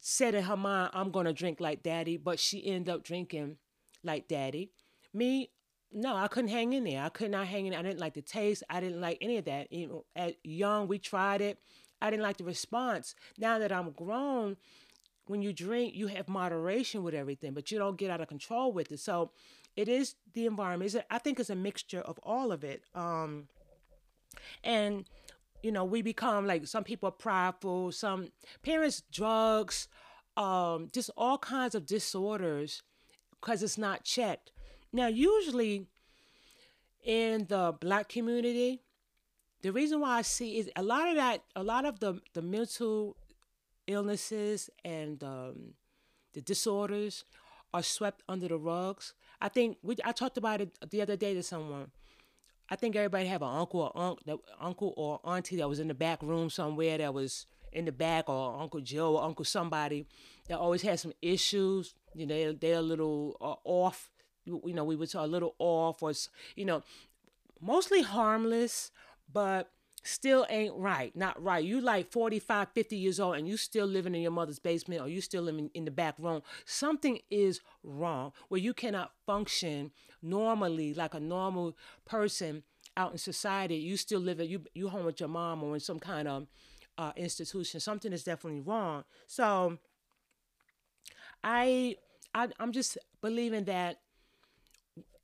said 0.00 0.34
in 0.34 0.44
her 0.44 0.56
mind 0.56 0.90
i'm 0.92 1.10
gonna 1.10 1.32
drink 1.32 1.58
like 1.58 1.82
daddy 1.82 2.16
but 2.16 2.38
she 2.38 2.66
ended 2.66 2.94
up 2.94 3.02
drinking 3.02 3.56
like 4.04 4.28
daddy. 4.28 4.70
Me 5.14 5.50
no 5.90 6.14
i 6.14 6.28
couldn't 6.28 6.50
hang 6.50 6.74
in 6.74 6.84
there. 6.84 7.02
I 7.02 7.08
could 7.08 7.30
not 7.30 7.46
hang 7.46 7.66
in 7.66 7.70
there. 7.70 7.80
I 7.80 7.82
didn't 7.82 8.00
like 8.00 8.14
the 8.14 8.22
taste. 8.22 8.62
I 8.68 8.80
didn't 8.80 9.00
like 9.00 9.18
any 9.22 9.38
of 9.38 9.46
that. 9.46 9.72
You 9.72 9.86
know 9.86 10.04
at 10.14 10.36
young 10.44 10.86
we 10.86 10.98
tried 10.98 11.40
it. 11.40 11.58
I 12.00 12.10
didn't 12.10 12.22
like 12.22 12.36
the 12.36 12.44
response. 12.44 13.14
Now 13.38 13.58
that 13.58 13.72
i'm 13.72 13.90
grown 13.92 14.56
when 15.28 15.42
you 15.42 15.52
drink, 15.52 15.94
you 15.94 16.06
have 16.08 16.28
moderation 16.28 17.02
with 17.02 17.14
everything, 17.14 17.52
but 17.52 17.70
you 17.70 17.78
don't 17.78 17.96
get 17.96 18.10
out 18.10 18.20
of 18.20 18.28
control 18.28 18.72
with 18.72 18.90
it. 18.92 19.00
So 19.00 19.30
it 19.76 19.88
is 19.88 20.14
the 20.34 20.46
environment. 20.46 20.94
It's 20.94 21.04
I 21.10 21.18
think 21.18 21.38
it's 21.38 21.50
a 21.50 21.56
mixture 21.56 22.00
of 22.00 22.18
all 22.22 22.52
of 22.52 22.64
it. 22.64 22.82
Um, 22.94 23.48
and 24.64 25.08
you 25.62 25.72
know, 25.72 25.84
we 25.84 26.02
become 26.02 26.46
like 26.46 26.66
some 26.66 26.84
people 26.84 27.08
are 27.08 27.12
prideful, 27.12 27.92
some 27.92 28.28
parents 28.62 29.02
drugs, 29.12 29.88
um, 30.36 30.88
just 30.92 31.10
all 31.16 31.38
kinds 31.38 31.74
of 31.74 31.84
disorders 31.86 32.82
because 33.40 33.62
it's 33.62 33.78
not 33.78 34.04
checked. 34.04 34.52
Now, 34.92 35.08
usually 35.08 35.86
in 37.04 37.46
the 37.48 37.74
black 37.78 38.08
community, 38.08 38.82
the 39.62 39.72
reason 39.72 40.00
why 40.00 40.18
I 40.18 40.22
see 40.22 40.58
is 40.58 40.70
a 40.76 40.82
lot 40.82 41.08
of 41.08 41.16
that, 41.16 41.42
a 41.56 41.62
lot 41.62 41.84
of 41.84 42.00
the 42.00 42.20
the 42.34 42.42
mental 42.42 43.16
illnesses 43.88 44.70
and 44.84 45.22
um, 45.24 45.74
the 46.34 46.40
disorders 46.40 47.24
are 47.74 47.82
swept 47.82 48.22
under 48.28 48.48
the 48.48 48.56
rugs. 48.56 49.14
I 49.40 49.48
think 49.48 49.78
we 49.82 49.96
I 50.04 50.12
talked 50.12 50.38
about 50.38 50.60
it 50.60 50.70
the 50.90 51.02
other 51.02 51.16
day 51.16 51.34
to 51.34 51.42
someone. 51.42 51.90
I 52.70 52.76
think 52.76 52.96
everybody 52.96 53.26
have 53.26 53.42
an 53.42 53.48
uncle 53.48 53.80
or 53.80 53.92
aunt, 53.96 54.24
that 54.26 54.38
uncle 54.60 54.92
or 54.96 55.20
auntie 55.24 55.56
that 55.56 55.68
was 55.68 55.80
in 55.80 55.88
the 55.88 55.94
back 55.94 56.22
room 56.22 56.50
somewhere 56.50 56.98
that 56.98 57.14
was 57.14 57.46
in 57.72 57.84
the 57.84 57.92
back, 57.92 58.28
or 58.28 58.60
Uncle 58.60 58.80
Joe 58.80 59.16
or 59.16 59.24
Uncle 59.24 59.44
somebody 59.44 60.06
that 60.48 60.58
always 60.58 60.82
had 60.82 61.00
some 61.00 61.12
issues. 61.22 61.94
You 62.14 62.26
know, 62.26 62.34
they're, 62.34 62.52
they're 62.52 62.78
a 62.78 62.82
little 62.82 63.36
uh, 63.40 63.68
off. 63.68 64.10
You 64.44 64.72
know, 64.72 64.84
we 64.84 65.06
say 65.06 65.18
a 65.18 65.26
little 65.26 65.54
off, 65.58 66.02
or 66.02 66.12
you 66.56 66.64
know, 66.64 66.82
mostly 67.60 68.02
harmless, 68.02 68.90
but 69.30 69.70
still 70.08 70.46
ain't 70.48 70.74
right. 70.76 71.14
Not 71.14 71.42
right. 71.42 71.64
You 71.64 71.80
like 71.80 72.10
45, 72.10 72.68
50 72.74 72.96
years 72.96 73.20
old 73.20 73.36
and 73.36 73.46
you 73.46 73.56
still 73.56 73.86
living 73.86 74.14
in 74.14 74.22
your 74.22 74.30
mother's 74.30 74.58
basement 74.58 75.02
or 75.02 75.08
you 75.08 75.20
still 75.20 75.42
living 75.42 75.70
in 75.74 75.84
the 75.84 75.90
back 75.90 76.14
room. 76.18 76.42
Something 76.64 77.20
is 77.30 77.60
wrong 77.82 78.32
where 78.48 78.60
you 78.60 78.72
cannot 78.74 79.12
function 79.26 79.92
normally 80.22 80.94
like 80.94 81.14
a 81.14 81.20
normal 81.20 81.76
person 82.04 82.62
out 82.96 83.12
in 83.12 83.18
society. 83.18 83.76
You 83.76 83.96
still 83.96 84.20
live 84.20 84.40
at 84.40 84.48
you 84.48 84.62
you 84.74 84.88
home 84.88 85.04
with 85.04 85.20
your 85.20 85.28
mom 85.28 85.62
or 85.62 85.74
in 85.74 85.80
some 85.80 85.98
kind 85.98 86.26
of 86.26 86.46
uh, 86.96 87.12
institution. 87.16 87.78
Something 87.78 88.12
is 88.12 88.24
definitely 88.24 88.60
wrong. 88.60 89.04
So 89.26 89.78
I, 91.44 91.96
I 92.34 92.48
I'm 92.58 92.72
just 92.72 92.98
believing 93.20 93.64
that 93.64 94.00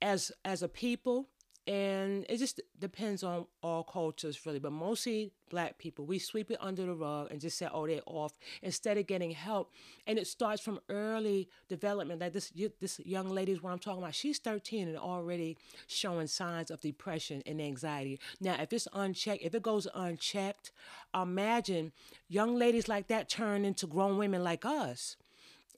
as 0.01 0.31
as 0.45 0.61
a 0.63 0.69
people 0.69 1.29
and 1.67 2.25
it 2.29 2.37
just 2.37 2.61
depends 2.79 3.23
on 3.23 3.47
all 3.63 3.83
cultures 3.83 4.45
really. 4.45 4.59
But 4.59 4.71
mostly 4.71 5.31
black 5.49 5.77
people 5.77 6.05
we 6.05 6.19
sweep 6.19 6.51
it 6.51 6.57
under 6.59 6.85
the 6.85 6.93
rug 6.93 7.27
and 7.31 7.39
just 7.39 7.57
say 7.57 7.67
oh 7.71 7.85
they're 7.87 8.01
off 8.05 8.33
instead 8.61 8.97
of 8.97 9.07
getting 9.07 9.31
help. 9.31 9.71
And 10.05 10.19
it 10.19 10.27
starts 10.27 10.61
from 10.61 10.79
early 10.89 11.49
development. 11.67 12.21
Like 12.21 12.33
this 12.33 12.51
this 12.79 12.99
young 12.99 13.29
lady 13.29 13.51
is 13.51 13.63
what 13.63 13.71
i'm 13.71 13.79
talking 13.79 14.01
about. 14.01 14.13
She's 14.13 14.37
13 14.37 14.87
and 14.89 14.97
already 14.97 15.57
showing 15.87 16.27
signs 16.27 16.69
of 16.69 16.81
depression 16.81 17.41
and 17.45 17.59
anxiety. 17.59 18.19
Now 18.39 18.55
if 18.59 18.71
it's 18.71 18.87
unchecked 18.93 19.41
if 19.41 19.55
it 19.55 19.63
goes 19.63 19.87
unchecked 19.95 20.71
imagine 21.19 21.93
young 22.27 22.55
ladies 22.55 22.87
like 22.87 23.07
that 23.07 23.29
turn 23.29 23.65
into 23.65 23.87
grown 23.87 24.17
women 24.17 24.43
like 24.43 24.65
us. 24.65 25.17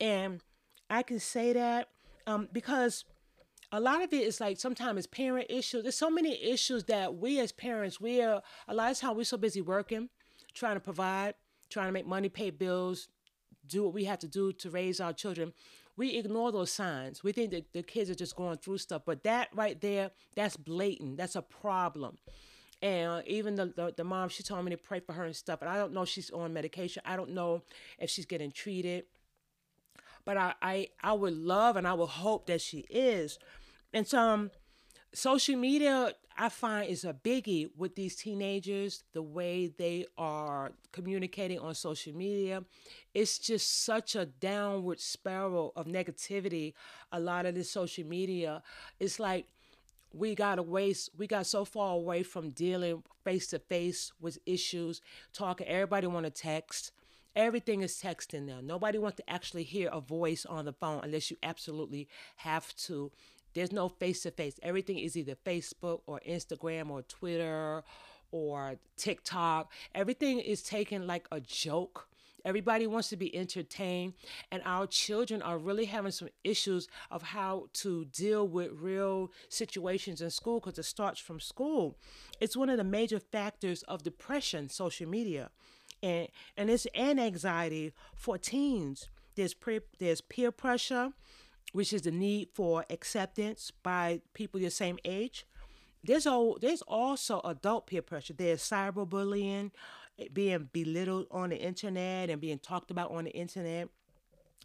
And 0.01 0.41
i 0.89 1.01
can 1.01 1.19
say 1.19 1.53
that 1.53 1.89
um, 2.27 2.49
because 2.51 3.05
a 3.71 3.79
lot 3.79 4.01
of 4.01 4.13
it 4.13 4.21
is 4.21 4.39
like 4.39 4.57
sometimes 4.57 4.97
it's 4.99 5.07
parent 5.07 5.47
issues. 5.49 5.83
There's 5.83 5.95
so 5.95 6.09
many 6.09 6.41
issues 6.41 6.85
that 6.85 7.15
we 7.15 7.39
as 7.39 7.51
parents, 7.51 7.99
we 7.99 8.21
are 8.21 8.41
a 8.67 8.73
lot 8.73 8.91
of 8.91 8.97
times 8.97 9.17
we're 9.17 9.23
so 9.25 9.37
busy 9.37 9.61
working, 9.61 10.09
trying 10.53 10.75
to 10.75 10.79
provide, 10.79 11.33
trying 11.69 11.87
to 11.87 11.91
make 11.91 12.07
money, 12.07 12.29
pay 12.29 12.49
bills, 12.49 13.09
do 13.67 13.83
what 13.83 13.93
we 13.93 14.05
have 14.05 14.19
to 14.19 14.27
do 14.27 14.53
to 14.53 14.69
raise 14.69 14.99
our 14.99 15.11
children. 15.11 15.53
We 15.97 16.15
ignore 16.15 16.51
those 16.51 16.71
signs. 16.71 17.23
We 17.23 17.31
think 17.31 17.51
that 17.51 17.73
the 17.73 17.83
kids 17.83 18.09
are 18.09 18.15
just 18.15 18.35
going 18.35 18.57
through 18.57 18.77
stuff, 18.77 19.01
but 19.05 19.23
that 19.23 19.49
right 19.53 19.79
there, 19.81 20.11
that's 20.35 20.55
blatant. 20.55 21.17
That's 21.17 21.35
a 21.35 21.41
problem. 21.41 22.17
And 22.81 23.27
even 23.27 23.55
the, 23.55 23.73
the, 23.75 23.93
the 23.97 24.03
mom, 24.03 24.29
she 24.29 24.43
told 24.43 24.63
me 24.63 24.71
to 24.71 24.77
pray 24.77 24.99
for 24.99 25.13
her 25.13 25.25
and 25.25 25.35
stuff. 25.35 25.61
And 25.61 25.69
I 25.69 25.77
don't 25.77 25.93
know 25.93 26.05
she's 26.05 26.29
on 26.29 26.53
medication. 26.53 27.01
I 27.05 27.15
don't 27.15 27.31
know 27.31 27.63
if 27.97 28.11
she's 28.11 28.27
getting 28.27 28.51
treated 28.51 29.05
but 30.27 30.35
I, 30.35 30.53
I 30.61 30.87
I 31.01 31.13
would 31.13 31.37
love 31.37 31.77
and 31.77 31.87
I 31.87 31.93
would 31.93 32.09
hope 32.09 32.47
that 32.47 32.59
she 32.59 32.79
is. 32.89 33.39
And 33.93 34.05
so 34.05 34.19
um, 34.19 34.51
social 35.13 35.55
media 35.55 36.11
I 36.37 36.49
find 36.49 36.89
is 36.89 37.05
a 37.05 37.13
biggie 37.13 37.69
with 37.77 37.95
these 37.95 38.17
teenagers, 38.17 39.05
the 39.13 39.21
way 39.21 39.71
they 39.75 40.05
are 40.17 40.73
communicating 40.91 41.59
on 41.59 41.73
social 41.75 42.13
media. 42.13 42.65
It's 43.13 43.39
just 43.39 43.85
such 43.85 44.17
a 44.17 44.25
downward 44.25 44.99
spiral 44.99 45.71
of 45.77 45.87
negativity. 45.87 46.73
A 47.13 47.21
lot 47.21 47.45
of 47.45 47.55
this 47.55 47.71
social 47.71 48.05
media, 48.05 48.61
it's 48.99 49.21
like 49.21 49.47
we 50.13 50.35
got 50.35 50.59
away 50.59 50.93
we 51.17 51.25
got 51.25 51.45
so 51.45 51.63
far 51.63 51.93
away 51.93 52.21
from 52.23 52.49
dealing 52.49 53.01
face 53.23 53.47
to 53.47 53.59
face 53.59 54.11
with 54.19 54.39
issues 54.45 55.01
talking 55.31 55.67
everybody 55.67 56.07
want 56.07 56.25
to 56.25 56.31
text 56.31 56.91
Everything 57.37 57.83
is 57.83 58.01
texting 58.01 58.47
now. 58.47 58.61
Nobody 58.63 58.97
wants 58.97 59.17
to 59.17 59.29
actually 59.29 59.61
hear 59.61 59.89
a 59.93 60.01
voice 60.01 60.43
on 60.43 60.65
the 60.65 60.73
phone 60.73 61.01
unless 61.03 61.29
you 61.29 61.37
absolutely 61.43 62.07
have 62.37 62.75
to. 62.77 63.11
There's 63.53 63.71
no 63.71 63.89
face 63.89 64.23
to 64.23 64.31
face. 64.31 64.59
Everything 64.63 64.97
is 64.97 65.15
either 65.15 65.35
Facebook 65.45 66.01
or 66.07 66.19
Instagram 66.27 66.89
or 66.89 67.03
Twitter 67.03 67.83
or 68.31 68.77
TikTok. 68.97 69.71
Everything 69.93 70.39
is 70.39 70.63
taken 70.63 71.05
like 71.05 71.27
a 71.31 71.39
joke. 71.39 72.07
Everybody 72.43 72.87
wants 72.87 73.09
to 73.09 73.17
be 73.17 73.35
entertained, 73.35 74.13
and 74.51 74.63
our 74.65 74.87
children 74.87 75.43
are 75.43 75.59
really 75.59 75.85
having 75.85 76.11
some 76.11 76.29
issues 76.43 76.87
of 77.11 77.21
how 77.21 77.67
to 77.73 78.05
deal 78.05 78.47
with 78.47 78.71
real 78.73 79.31
situations 79.49 80.21
in 80.21 80.31
school 80.31 80.59
because 80.59 80.79
it 80.79 80.85
starts 80.85 81.19
from 81.19 81.39
school. 81.39 81.99
It's 82.39 82.57
one 82.57 82.69
of 82.71 82.77
the 82.77 82.83
major 82.83 83.19
factors 83.19 83.83
of 83.83 84.01
depression, 84.01 84.69
social 84.69 85.07
media 85.07 85.51
and 86.01 86.27
and 86.55 86.69
it's 86.69 86.87
an 86.95 87.19
anxiety 87.19 87.93
for 88.15 88.37
teens. 88.37 89.09
There's 89.35 89.53
pre, 89.53 89.81
there's 89.99 90.21
peer 90.21 90.51
pressure, 90.51 91.11
which 91.73 91.93
is 91.93 92.03
the 92.03 92.11
need 92.11 92.49
for 92.53 92.85
acceptance 92.89 93.71
by 93.83 94.21
people 94.33 94.59
your 94.59 94.69
same 94.69 94.97
age. 95.05 95.45
There's 96.03 96.25
all 96.25 96.57
there's 96.61 96.81
also 96.83 97.41
adult 97.43 97.87
peer 97.87 98.01
pressure. 98.01 98.33
There's 98.33 98.61
cyberbullying, 98.61 99.71
being 100.33 100.69
belittled 100.71 101.27
on 101.31 101.49
the 101.49 101.57
internet 101.57 102.29
and 102.29 102.41
being 102.41 102.59
talked 102.59 102.91
about 102.91 103.11
on 103.11 103.25
the 103.25 103.31
internet 103.31 103.89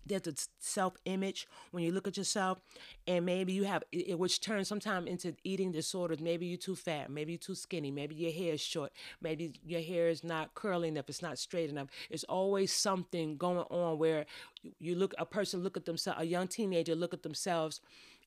there's 0.04 0.26
a 0.26 0.34
self-image 0.58 1.46
when 1.70 1.84
you 1.84 1.92
look 1.92 2.08
at 2.08 2.16
yourself 2.16 2.58
and 3.06 3.24
maybe 3.24 3.52
you 3.52 3.64
have 3.64 3.84
it 3.92 4.18
which 4.18 4.40
turns 4.40 4.68
sometimes 4.68 5.08
into 5.08 5.34
eating 5.44 5.70
disorders. 5.70 6.20
Maybe 6.20 6.46
you're 6.46 6.58
too 6.58 6.74
fat 6.74 7.10
maybe 7.10 7.32
you're 7.32 7.38
too 7.38 7.54
skinny 7.54 7.90
maybe 7.90 8.14
your 8.14 8.32
hair 8.32 8.54
is 8.54 8.60
short 8.60 8.92
maybe 9.20 9.52
your 9.64 9.80
hair 9.80 10.08
is 10.08 10.24
not 10.24 10.54
curly 10.54 10.88
enough 10.88 11.08
it's 11.08 11.22
not 11.22 11.38
straight 11.38 11.70
enough. 11.70 11.88
It's 12.10 12.24
always 12.24 12.72
something 12.72 13.36
going 13.36 13.58
on 13.70 13.98
where 13.98 14.26
you 14.78 14.94
look 14.96 15.14
a 15.18 15.26
person 15.26 15.62
look 15.62 15.76
at 15.76 15.84
themselves 15.84 16.20
a 16.20 16.24
young 16.24 16.48
teenager 16.48 16.94
look 16.94 17.14
at 17.14 17.22
themselves 17.22 17.80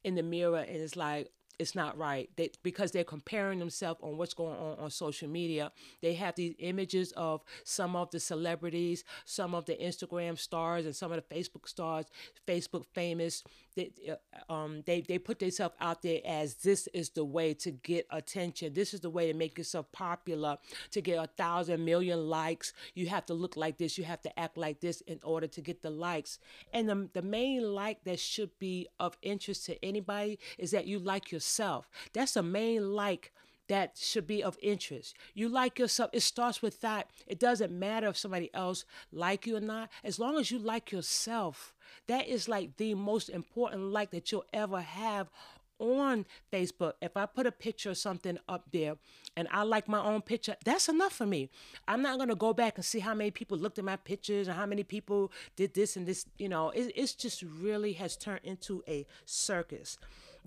in 0.03 0.15
the 0.15 0.23
mirror 0.23 0.59
and 0.59 0.77
it's 0.77 0.95
like 0.95 1.29
it's 1.59 1.75
not 1.75 1.97
right. 1.97 2.29
They, 2.35 2.51
because 2.63 2.91
they're 2.91 3.03
comparing 3.03 3.59
themselves 3.59 3.99
on 4.03 4.17
what's 4.17 4.33
going 4.33 4.57
on 4.57 4.79
on 4.79 4.91
social 4.91 5.27
media. 5.29 5.71
They 6.01 6.13
have 6.15 6.35
these 6.35 6.55
images 6.59 7.11
of 7.13 7.43
some 7.63 7.95
of 7.95 8.11
the 8.11 8.19
celebrities, 8.19 9.03
some 9.25 9.55
of 9.55 9.65
the 9.65 9.75
Instagram 9.75 10.37
stars, 10.37 10.85
and 10.85 10.95
some 10.95 11.11
of 11.11 11.23
the 11.27 11.35
Facebook 11.35 11.67
stars, 11.67 12.05
Facebook 12.47 12.85
famous. 12.93 13.43
They, 13.75 13.91
uh, 14.09 14.53
um, 14.53 14.83
they, 14.85 15.01
they 15.01 15.17
put 15.19 15.39
themselves 15.39 15.75
out 15.79 16.01
there 16.01 16.21
as 16.25 16.55
this 16.55 16.87
is 16.93 17.09
the 17.09 17.25
way 17.25 17.53
to 17.55 17.71
get 17.71 18.07
attention. 18.09 18.73
This 18.73 18.93
is 18.93 19.01
the 19.01 19.09
way 19.09 19.31
to 19.31 19.37
make 19.37 19.57
yourself 19.57 19.91
popular, 19.91 20.57
to 20.91 21.01
get 21.01 21.23
a 21.23 21.27
thousand 21.27 21.83
million 21.83 22.29
likes. 22.29 22.73
You 22.93 23.07
have 23.07 23.25
to 23.27 23.33
look 23.33 23.55
like 23.55 23.77
this. 23.77 23.97
You 23.97 24.03
have 24.05 24.21
to 24.21 24.39
act 24.39 24.57
like 24.57 24.79
this 24.81 25.01
in 25.01 25.19
order 25.23 25.47
to 25.47 25.61
get 25.61 25.81
the 25.81 25.89
likes. 25.89 26.39
And 26.73 26.89
the, 26.89 27.09
the 27.13 27.21
main 27.21 27.63
like 27.63 28.03
that 28.05 28.19
should 28.19 28.57
be 28.59 28.87
of 28.99 29.17
interest 29.21 29.65
to 29.65 29.83
anybody 29.83 30.39
is 30.57 30.71
that 30.71 30.87
you 30.87 30.99
like 30.99 31.31
yourself 31.31 31.45
yourself. 31.45 31.89
That's 32.13 32.33
the 32.33 32.43
main 32.43 32.93
like 32.93 33.31
that 33.67 33.97
should 33.97 34.27
be 34.27 34.43
of 34.43 34.57
interest. 34.61 35.15
You 35.33 35.49
like 35.49 35.79
yourself. 35.79 36.09
It 36.13 36.21
starts 36.21 36.61
with 36.61 36.81
that. 36.81 37.09
It 37.27 37.39
doesn't 37.39 37.71
matter 37.71 38.07
if 38.07 38.17
somebody 38.17 38.49
else 38.53 38.85
like 39.11 39.47
you 39.47 39.57
or 39.57 39.61
not. 39.61 39.89
As 40.03 40.19
long 40.19 40.37
as 40.37 40.51
you 40.51 40.59
like 40.59 40.91
yourself, 40.91 41.73
that 42.07 42.27
is 42.27 42.47
like 42.47 42.77
the 42.77 42.93
most 42.93 43.29
important 43.29 43.83
like 43.83 44.11
that 44.11 44.31
you'll 44.31 44.45
ever 44.53 44.81
have 44.81 45.29
on 45.79 46.25
Facebook. 46.51 46.93
If 47.01 47.17
I 47.17 47.25
put 47.25 47.45
a 47.45 47.51
picture 47.51 47.91
or 47.91 47.95
something 47.95 48.37
up 48.47 48.65
there 48.71 48.95
and 49.35 49.47
I 49.51 49.63
like 49.63 49.87
my 49.87 50.01
own 50.01 50.21
picture, 50.21 50.55
that's 50.63 50.87
enough 50.89 51.13
for 51.13 51.25
me. 51.25 51.49
I'm 51.87 52.01
not 52.01 52.17
going 52.17 52.29
to 52.29 52.35
go 52.35 52.53
back 52.53 52.75
and 52.77 52.85
see 52.85 52.99
how 52.99 53.13
many 53.13 53.31
people 53.31 53.57
looked 53.57 53.79
at 53.79 53.85
my 53.85 53.97
pictures 53.97 54.47
and 54.47 54.57
how 54.57 54.65
many 54.65 54.83
people 54.83 55.31
did 55.55 55.73
this 55.73 55.95
and 55.95 56.07
this. 56.07 56.25
You 56.37 56.49
know, 56.49 56.69
it, 56.69 56.91
it's 56.95 57.13
just 57.13 57.43
really 57.43 57.93
has 57.93 58.15
turned 58.15 58.41
into 58.43 58.83
a 58.87 59.05
circus. 59.25 59.97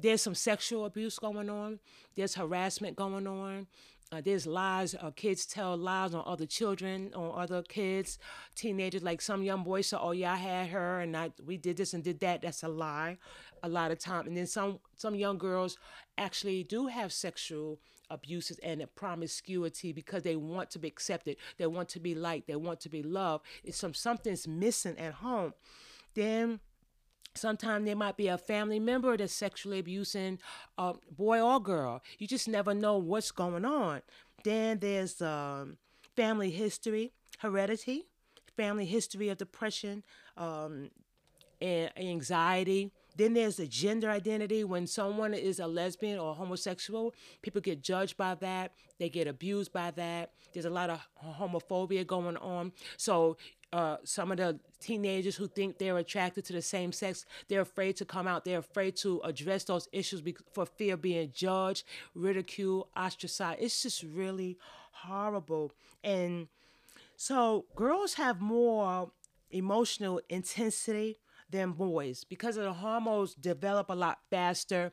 There's 0.00 0.22
some 0.22 0.34
sexual 0.34 0.84
abuse 0.84 1.18
going 1.18 1.50
on. 1.50 1.80
There's 2.14 2.34
harassment 2.34 2.96
going 2.96 3.26
on. 3.26 3.66
Uh, 4.10 4.22
there's 4.24 4.46
lies. 4.46 4.94
Uh, 4.94 5.10
kids 5.10 5.44
tell 5.44 5.76
lies 5.76 6.14
on 6.14 6.22
other 6.26 6.46
children, 6.46 7.12
on 7.14 7.38
other 7.38 7.62
kids, 7.62 8.18
teenagers. 8.54 9.02
Like 9.02 9.20
some 9.20 9.42
young 9.42 9.62
boys 9.64 9.88
say, 9.88 9.98
"Oh 10.00 10.12
yeah, 10.12 10.32
I 10.32 10.36
had 10.36 10.68
her, 10.68 11.00
and 11.00 11.14
I 11.14 11.30
we 11.44 11.58
did 11.58 11.76
this 11.76 11.92
and 11.92 12.02
did 12.02 12.20
that." 12.20 12.40
That's 12.40 12.62
a 12.62 12.68
lie, 12.68 13.18
a 13.62 13.68
lot 13.68 13.90
of 13.90 13.98
time. 13.98 14.26
And 14.26 14.36
then 14.36 14.46
some 14.46 14.78
some 14.96 15.14
young 15.14 15.36
girls 15.36 15.76
actually 16.16 16.64
do 16.64 16.86
have 16.86 17.12
sexual 17.12 17.80
abuses 18.10 18.58
and 18.60 18.82
promiscuity 18.94 19.92
because 19.92 20.22
they 20.22 20.36
want 20.36 20.70
to 20.70 20.78
be 20.78 20.88
accepted, 20.88 21.36
they 21.58 21.66
want 21.66 21.90
to 21.90 22.00
be 22.00 22.14
liked, 22.14 22.46
they 22.46 22.56
want 22.56 22.80
to 22.80 22.88
be 22.88 23.02
loved. 23.02 23.44
It's 23.62 23.76
some 23.76 23.92
something's 23.92 24.48
missing 24.48 24.98
at 24.98 25.14
home. 25.14 25.52
Then 26.14 26.60
Sometimes 27.34 27.86
there 27.86 27.96
might 27.96 28.16
be 28.16 28.28
a 28.28 28.38
family 28.38 28.80
member 28.80 29.16
that's 29.16 29.32
sexually 29.32 29.78
abusing 29.78 30.38
a 30.76 30.94
boy 31.16 31.40
or 31.40 31.60
girl. 31.60 32.02
You 32.18 32.26
just 32.26 32.48
never 32.48 32.74
know 32.74 32.98
what's 32.98 33.30
going 33.30 33.64
on. 33.64 34.02
Then 34.44 34.78
there's 34.78 35.22
um, 35.22 35.76
family 36.16 36.50
history, 36.50 37.12
heredity, 37.38 38.06
family 38.56 38.86
history 38.86 39.28
of 39.28 39.38
depression, 39.38 40.02
um, 40.36 40.90
and 41.60 41.90
anxiety. 41.96 42.92
Then 43.16 43.34
there's 43.34 43.56
the 43.56 43.66
gender 43.66 44.10
identity. 44.10 44.62
When 44.62 44.86
someone 44.86 45.34
is 45.34 45.58
a 45.58 45.66
lesbian 45.66 46.20
or 46.20 46.34
homosexual, 46.36 47.14
people 47.42 47.60
get 47.60 47.82
judged 47.82 48.16
by 48.16 48.36
that. 48.36 48.72
They 48.98 49.08
get 49.08 49.26
abused 49.26 49.72
by 49.72 49.90
that. 49.92 50.30
There's 50.52 50.66
a 50.66 50.70
lot 50.70 50.88
of 50.88 51.00
homophobia 51.38 52.06
going 52.06 52.36
on. 52.36 52.72
So 52.96 53.36
uh, 53.72 53.96
some 54.04 54.30
of 54.32 54.38
the 54.38 54.58
teenagers 54.80 55.36
who 55.36 55.46
think 55.46 55.78
they're 55.78 55.98
attracted 55.98 56.44
to 56.46 56.52
the 56.52 56.62
same 56.62 56.92
sex, 56.92 57.26
they're 57.48 57.60
afraid 57.60 57.96
to 57.96 58.04
come 58.04 58.26
out. 58.26 58.44
They're 58.44 58.58
afraid 58.58 58.96
to 58.96 59.20
address 59.24 59.64
those 59.64 59.88
issues 59.92 60.22
for 60.52 60.66
fear 60.66 60.94
of 60.94 61.02
being 61.02 61.30
judged, 61.34 61.84
ridiculed, 62.14 62.88
ostracized. 62.96 63.60
It's 63.60 63.82
just 63.82 64.02
really 64.02 64.58
horrible. 64.92 65.72
And 66.02 66.48
so 67.16 67.66
girls 67.76 68.14
have 68.14 68.40
more 68.40 69.10
emotional 69.50 70.20
intensity 70.28 71.18
than 71.50 71.72
boys 71.72 72.24
because 72.24 72.56
of 72.56 72.64
the 72.64 72.72
hormones 72.72 73.34
develop 73.34 73.88
a 73.90 73.94
lot 73.94 74.18
faster. 74.30 74.92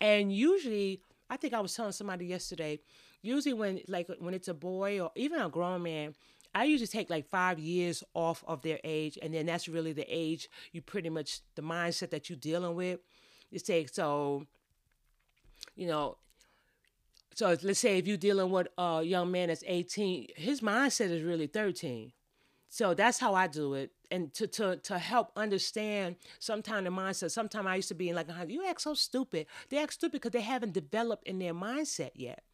And 0.00 0.32
usually, 0.32 1.00
I 1.28 1.36
think 1.36 1.54
I 1.54 1.60
was 1.60 1.74
telling 1.74 1.92
somebody 1.92 2.26
yesterday, 2.26 2.80
usually 3.22 3.54
when 3.54 3.80
like 3.88 4.08
when 4.18 4.34
it's 4.34 4.48
a 4.48 4.54
boy 4.54 5.00
or 5.00 5.10
even 5.16 5.40
a 5.40 5.48
grown 5.48 5.82
man, 5.82 6.14
I 6.56 6.64
usually 6.64 6.86
take 6.86 7.10
like 7.10 7.28
five 7.28 7.58
years 7.58 8.02
off 8.14 8.42
of 8.48 8.62
their 8.62 8.80
age, 8.82 9.18
and 9.20 9.34
then 9.34 9.44
that's 9.44 9.68
really 9.68 9.92
the 9.92 10.06
age 10.08 10.48
you 10.72 10.80
pretty 10.80 11.10
much 11.10 11.40
the 11.54 11.60
mindset 11.60 12.08
that 12.10 12.30
you're 12.30 12.38
dealing 12.38 12.74
with. 12.74 13.00
You 13.50 13.58
take 13.58 13.90
so, 13.90 14.46
you 15.74 15.86
know, 15.86 16.16
so 17.34 17.54
let's 17.62 17.80
say 17.80 17.98
if 17.98 18.06
you're 18.06 18.16
dealing 18.16 18.50
with 18.50 18.68
a 18.78 19.02
young 19.02 19.30
man 19.30 19.48
that's 19.48 19.64
18, 19.66 20.28
his 20.34 20.62
mindset 20.62 21.10
is 21.10 21.22
really 21.22 21.46
13. 21.46 22.12
So 22.70 22.94
that's 22.94 23.18
how 23.18 23.34
I 23.34 23.48
do 23.48 23.74
it. 23.74 23.92
And 24.10 24.32
to 24.32 24.46
to 24.46 24.76
to 24.76 24.98
help 24.98 25.32
understand 25.36 26.16
sometimes 26.38 26.84
the 26.84 26.90
mindset. 26.90 27.32
Sometimes 27.32 27.66
I 27.66 27.76
used 27.76 27.88
to 27.88 27.94
be 27.94 28.08
in 28.08 28.16
like, 28.16 28.28
you 28.48 28.66
act 28.66 28.80
so 28.80 28.94
stupid. 28.94 29.46
They 29.68 29.76
act 29.76 29.92
stupid 29.92 30.22
because 30.22 30.32
they 30.32 30.40
haven't 30.40 30.72
developed 30.72 31.28
in 31.28 31.38
their 31.38 31.52
mindset 31.52 32.12
yet. 32.14 32.44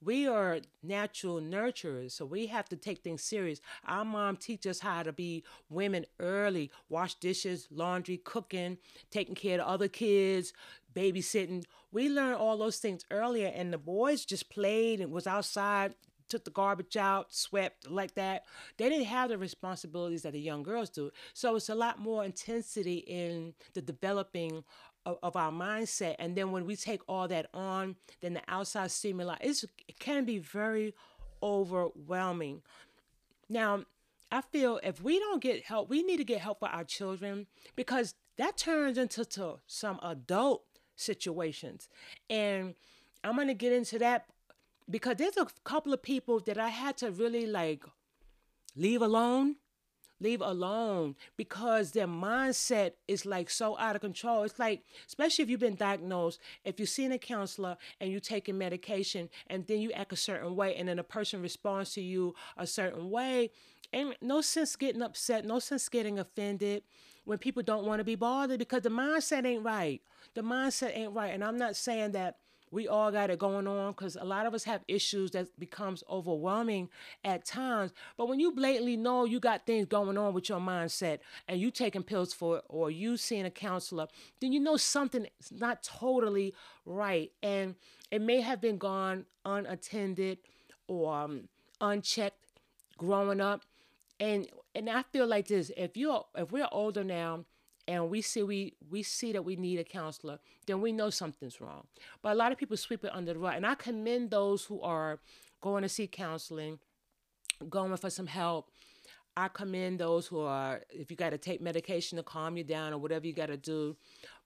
We 0.00 0.28
are 0.28 0.60
natural 0.82 1.40
nurturers, 1.40 2.12
so 2.12 2.24
we 2.24 2.46
have 2.46 2.68
to 2.68 2.76
take 2.76 3.02
things 3.02 3.22
serious. 3.22 3.60
Our 3.84 4.04
mom 4.04 4.36
teach 4.36 4.66
us 4.66 4.78
how 4.78 5.02
to 5.02 5.12
be 5.12 5.42
women 5.68 6.06
early, 6.20 6.70
wash 6.88 7.14
dishes, 7.16 7.66
laundry, 7.70 8.18
cooking, 8.18 8.78
taking 9.10 9.34
care 9.34 9.60
of 9.60 9.66
other 9.66 9.88
kids, 9.88 10.52
babysitting. 10.94 11.64
We 11.90 12.08
learned 12.08 12.36
all 12.36 12.56
those 12.58 12.78
things 12.78 13.04
earlier, 13.10 13.52
and 13.52 13.72
the 13.72 13.78
boys 13.78 14.24
just 14.24 14.50
played 14.50 15.00
and 15.00 15.10
was 15.10 15.26
outside 15.26 15.94
took 16.28 16.44
the 16.44 16.50
garbage 16.50 16.96
out, 16.96 17.32
swept 17.34 17.90
like 17.90 18.14
that. 18.14 18.44
They 18.76 18.88
didn't 18.88 19.06
have 19.06 19.30
the 19.30 19.38
responsibilities 19.38 20.22
that 20.22 20.32
the 20.32 20.40
young 20.40 20.62
girls 20.62 20.90
do. 20.90 21.10
So 21.32 21.56
it's 21.56 21.68
a 21.68 21.74
lot 21.74 21.98
more 21.98 22.24
intensity 22.24 22.98
in 22.98 23.54
the 23.74 23.82
developing 23.82 24.64
of, 25.08 25.18
of 25.22 25.36
our 25.36 25.50
mindset. 25.50 26.16
And 26.18 26.36
then 26.36 26.52
when 26.52 26.66
we 26.66 26.76
take 26.76 27.00
all 27.08 27.26
that 27.28 27.46
on, 27.54 27.96
then 28.20 28.34
the 28.34 28.42
outside 28.46 28.90
stimuli 28.90 29.36
it 29.40 29.64
can 29.98 30.24
be 30.24 30.38
very 30.38 30.94
overwhelming. 31.42 32.62
Now, 33.48 33.84
I 34.30 34.42
feel 34.42 34.78
if 34.82 35.02
we 35.02 35.18
don't 35.18 35.42
get 35.42 35.64
help, 35.64 35.88
we 35.88 36.02
need 36.02 36.18
to 36.18 36.24
get 36.24 36.40
help 36.40 36.60
for 36.60 36.68
our 36.68 36.84
children 36.84 37.46
because 37.76 38.14
that 38.36 38.58
turns 38.58 38.98
into 38.98 39.26
some 39.66 39.98
adult 40.02 40.64
situations. 40.96 41.88
And 42.28 42.74
I'm 43.24 43.36
going 43.36 43.48
to 43.48 43.54
get 43.54 43.72
into 43.72 43.98
that 44.00 44.26
because 44.90 45.16
there's 45.16 45.38
a 45.38 45.46
couple 45.64 45.94
of 45.94 46.02
people 46.02 46.40
that 46.40 46.58
I 46.58 46.68
had 46.68 46.98
to 46.98 47.10
really 47.10 47.46
like 47.46 47.84
leave 48.76 49.00
alone, 49.00 49.56
leave 50.20 50.40
alone 50.40 51.14
because 51.36 51.92
their 51.92 52.06
mindset 52.06 52.92
is 53.06 53.24
like 53.24 53.50
so 53.50 53.78
out 53.78 53.94
of 53.94 54.00
control. 54.00 54.42
It's 54.42 54.58
like, 54.58 54.82
especially 55.06 55.44
if 55.44 55.50
you've 55.50 55.60
been 55.60 55.76
diagnosed, 55.76 56.40
if 56.64 56.80
you've 56.80 56.88
seen 56.88 57.12
a 57.12 57.18
counselor 57.18 57.76
and 58.00 58.10
you're 58.10 58.20
taking 58.20 58.58
medication 58.58 59.28
and 59.46 59.66
then 59.66 59.80
you 59.80 59.92
act 59.92 60.12
a 60.12 60.16
certain 60.16 60.56
way 60.56 60.74
and 60.76 60.88
then 60.88 60.98
a 60.98 61.04
person 61.04 61.42
responds 61.42 61.92
to 61.94 62.00
you 62.00 62.34
a 62.56 62.66
certain 62.66 63.10
way, 63.10 63.50
and 63.92 64.14
no 64.20 64.40
sense 64.40 64.76
getting 64.76 65.02
upset, 65.02 65.46
no 65.46 65.58
sense 65.58 65.88
getting 65.88 66.18
offended 66.18 66.82
when 67.24 67.38
people 67.38 67.62
don't 67.62 67.86
want 67.86 68.00
to 68.00 68.04
be 68.04 68.16
bothered 68.16 68.58
because 68.58 68.82
the 68.82 68.90
mindset 68.90 69.46
ain't 69.46 69.64
right. 69.64 70.02
The 70.34 70.42
mindset 70.42 70.96
ain't 70.96 71.14
right. 71.14 71.32
And 71.32 71.42
I'm 71.42 71.56
not 71.56 71.76
saying 71.76 72.12
that 72.12 72.36
we 72.70 72.88
all 72.88 73.10
got 73.10 73.30
it 73.30 73.38
going 73.38 73.66
on 73.66 73.92
because 73.92 74.16
a 74.16 74.24
lot 74.24 74.46
of 74.46 74.54
us 74.54 74.64
have 74.64 74.82
issues 74.88 75.30
that 75.32 75.48
becomes 75.58 76.02
overwhelming 76.10 76.88
at 77.24 77.44
times. 77.44 77.92
But 78.16 78.28
when 78.28 78.40
you 78.40 78.52
blatantly 78.52 78.96
know 78.96 79.24
you 79.24 79.40
got 79.40 79.66
things 79.66 79.86
going 79.86 80.18
on 80.18 80.34
with 80.34 80.48
your 80.48 80.60
mindset 80.60 81.18
and 81.46 81.60
you 81.60 81.70
taking 81.70 82.02
pills 82.02 82.32
for 82.32 82.58
it 82.58 82.64
or 82.68 82.90
you 82.90 83.16
seeing 83.16 83.44
a 83.46 83.50
counselor 83.50 84.08
then 84.40 84.52
you 84.52 84.60
know 84.60 84.76
something 84.76 85.26
is 85.40 85.52
not 85.52 85.82
totally 85.82 86.54
right. 86.84 87.32
And 87.42 87.74
it 88.10 88.22
may 88.22 88.40
have 88.40 88.60
been 88.60 88.78
gone 88.78 89.26
unattended 89.44 90.38
or 90.86 91.14
um, 91.14 91.48
unchecked 91.80 92.38
growing 92.96 93.40
up. 93.40 93.62
And 94.20 94.48
and 94.74 94.88
i 94.88 95.02
feel 95.12 95.26
like 95.26 95.48
this 95.48 95.70
if 95.76 95.96
you're 95.96 96.24
if 96.36 96.52
we're 96.52 96.68
older 96.72 97.04
now 97.04 97.44
and 97.88 98.10
we 98.10 98.20
see 98.20 98.42
we 98.42 98.74
we 98.90 99.02
see 99.02 99.32
that 99.32 99.44
we 99.44 99.56
need 99.56 99.80
a 99.80 99.84
counselor, 99.84 100.38
then 100.66 100.80
we 100.80 100.92
know 100.92 101.08
something's 101.08 101.60
wrong. 101.60 101.86
But 102.22 102.32
a 102.32 102.34
lot 102.34 102.52
of 102.52 102.58
people 102.58 102.76
sweep 102.76 103.02
it 103.04 103.10
under 103.14 103.32
the 103.32 103.38
rug, 103.38 103.54
and 103.56 103.66
I 103.66 103.74
commend 103.74 104.30
those 104.30 104.66
who 104.66 104.80
are 104.82 105.18
going 105.62 105.82
to 105.82 105.88
seek 105.88 106.12
counseling, 106.12 106.78
going 107.68 107.96
for 107.96 108.10
some 108.10 108.26
help. 108.26 108.70
I 109.36 109.48
commend 109.48 110.00
those 110.00 110.26
who 110.26 110.40
are 110.40 110.82
if 110.90 111.10
you 111.10 111.16
got 111.16 111.30
to 111.30 111.38
take 111.38 111.62
medication 111.62 112.16
to 112.18 112.22
calm 112.22 112.56
you 112.56 112.64
down 112.64 112.92
or 112.92 112.98
whatever 112.98 113.26
you 113.26 113.32
got 113.32 113.46
to 113.46 113.56
do, 113.56 113.96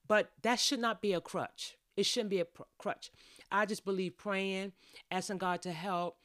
but 0.06 0.30
that 0.42 0.60
should 0.60 0.80
not 0.80 1.02
be 1.02 1.12
a 1.12 1.20
crutch. 1.20 1.76
It 1.96 2.06
shouldn't 2.06 2.30
be 2.30 2.40
a 2.40 2.44
pr- 2.44 2.62
crutch. 2.78 3.10
I 3.50 3.66
just 3.66 3.84
believe 3.84 4.16
praying, 4.16 4.72
asking 5.10 5.38
God 5.38 5.62
to 5.62 5.72
help, 5.72 6.16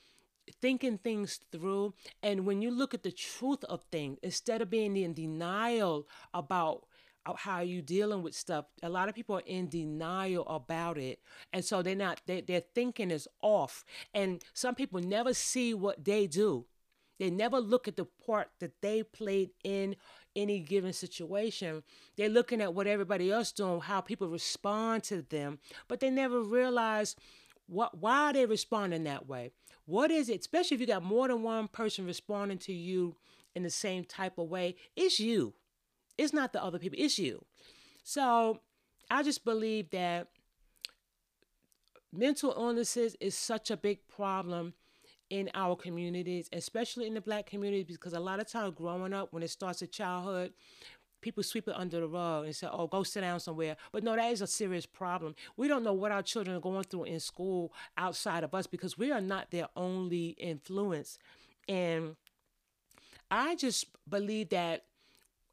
thinking 0.62 0.97
things 0.97 1.39
through. 1.51 1.93
And 2.21 2.45
when 2.45 2.62
you 2.62 2.71
look 2.71 2.93
at 2.93 3.03
the 3.03 3.12
truth 3.12 3.63
of 3.65 3.82
things, 3.91 4.19
instead 4.21 4.62
of 4.62 4.69
being 4.69 4.95
in 4.95 5.13
denial 5.13 6.08
about 6.34 6.86
how 7.35 7.61
you 7.61 7.81
dealing 7.81 8.23
with 8.23 8.35
stuff. 8.35 8.65
A 8.83 8.89
lot 8.89 9.09
of 9.09 9.15
people 9.15 9.35
are 9.35 9.43
in 9.45 9.69
denial 9.69 10.47
about 10.47 10.97
it 10.97 11.19
and 11.53 11.63
so 11.63 11.81
they're 11.81 11.95
not 11.95 12.21
they, 12.25 12.41
their 12.41 12.61
thinking 12.73 13.11
is 13.11 13.27
off. 13.41 13.83
And 14.13 14.43
some 14.53 14.75
people 14.75 14.99
never 15.01 15.33
see 15.33 15.73
what 15.73 16.03
they 16.03 16.27
do. 16.27 16.65
They 17.19 17.29
never 17.29 17.59
look 17.59 17.87
at 17.87 17.95
the 17.95 18.05
part 18.25 18.49
that 18.59 18.81
they 18.81 19.01
played 19.03 19.49
in 19.63 19.95
any 20.35 20.59
given 20.59 20.93
situation. 20.93 21.81
They're 22.15 22.29
looking 22.29 22.61
at 22.61 22.75
what 22.75 22.85
everybody 22.85 23.31
else 23.31 23.51
doing 23.51 23.81
how 23.81 24.01
people 24.01 24.27
respond 24.27 25.03
to 25.05 25.21
them 25.23 25.59
but 25.87 25.99
they 25.99 26.09
never 26.09 26.41
realize 26.41 27.15
what 27.67 27.97
why 27.97 28.29
are 28.29 28.33
they 28.33 28.45
responding 28.45 29.03
that 29.05 29.27
way? 29.27 29.51
What 29.85 30.11
is 30.11 30.29
it 30.29 30.41
especially 30.41 30.75
if 30.75 30.81
you 30.81 30.87
got 30.87 31.03
more 31.03 31.27
than 31.27 31.43
one 31.43 31.67
person 31.67 32.05
responding 32.05 32.59
to 32.59 32.73
you 32.73 33.15
in 33.55 33.63
the 33.63 33.69
same 33.69 34.03
type 34.03 34.37
of 34.37 34.47
way 34.47 34.75
it's 34.95 35.19
you 35.19 35.53
it's 36.17 36.34
not 36.34 36.53
the 36.53 36.63
other 36.63 36.80
people, 36.80 36.97
it's 36.99 37.19
you. 37.19 37.43
So 38.03 38.60
I 39.10 39.23
just 39.23 39.45
believe 39.45 39.89
that 39.91 40.27
mental 42.13 42.53
illnesses 42.58 43.15
is 43.19 43.36
such 43.36 43.69
a 43.71 43.77
big 43.77 43.99
problem 44.08 44.73
in 45.30 45.49
our 45.53 45.75
communities, 45.75 46.49
especially 46.53 47.06
in 47.06 47.13
the 47.13 47.21
black 47.21 47.45
community, 47.45 47.84
because 47.84 48.13
a 48.13 48.19
lot 48.19 48.39
of 48.39 48.47
times 48.47 48.73
growing 48.75 49.13
up, 49.13 49.34
when 49.34 49.43
it 49.43 49.49
starts 49.49 49.82
at 49.82 49.91
childhood, 49.91 50.53
people 51.21 51.43
sweep 51.43 51.67
it 51.67 51.75
under 51.75 51.99
the 51.99 52.08
rug 52.08 52.45
and 52.45 52.56
say, 52.56 52.67
oh, 52.71 52.88
go 52.88 53.03
sit 53.03 53.21
down 53.21 53.39
somewhere. 53.39 53.75
But 53.91 54.03
no, 54.03 54.15
that 54.15 54.32
is 54.32 54.41
a 54.41 54.47
serious 54.47 54.86
problem. 54.86 55.36
We 55.58 55.67
don't 55.67 55.84
know 55.84 55.93
what 55.93 56.12
our 56.12 56.21
children 56.21 56.56
are 56.56 56.62
going 56.62 56.84
through 56.84 57.06
in 57.06 57.19
school 57.19 57.73
outside 57.97 58.43
of 58.43 58.53
us 58.53 58.67
because 58.67 58.97
we 58.97 59.12
are 59.12 59.21
not 59.21 59.51
their 59.51 59.67
only 59.75 60.30
influence. 60.38 61.17
And 61.67 62.15
I 63.30 63.56
just 63.56 63.88
believe 64.08 64.49
that 64.49 64.86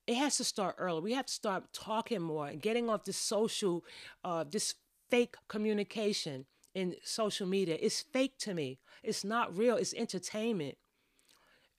it 0.07 0.17
has 0.17 0.37
to 0.37 0.45
start 0.45 0.77
early. 0.79 1.01
We 1.01 1.12
have 1.14 1.27
to 1.27 1.33
start 1.33 1.73
talking 1.73 2.21
more 2.21 2.47
and 2.47 2.61
getting 2.61 2.90
off 2.90 3.05
this 3.05 3.17
social, 3.17 3.85
uh, 4.23 4.45
this 4.49 4.75
fake 5.11 5.37
communication 5.49 6.47
in 6.75 6.97
social 7.03 7.47
media. 7.47 7.79
It's 7.81 8.01
fake 8.01 8.38
to 8.40 8.55
me. 8.55 8.79
It's 9.03 9.25
not 9.25 9.57
real. 9.57 9.77
It's 9.77 9.95
entertainment. 9.95 10.77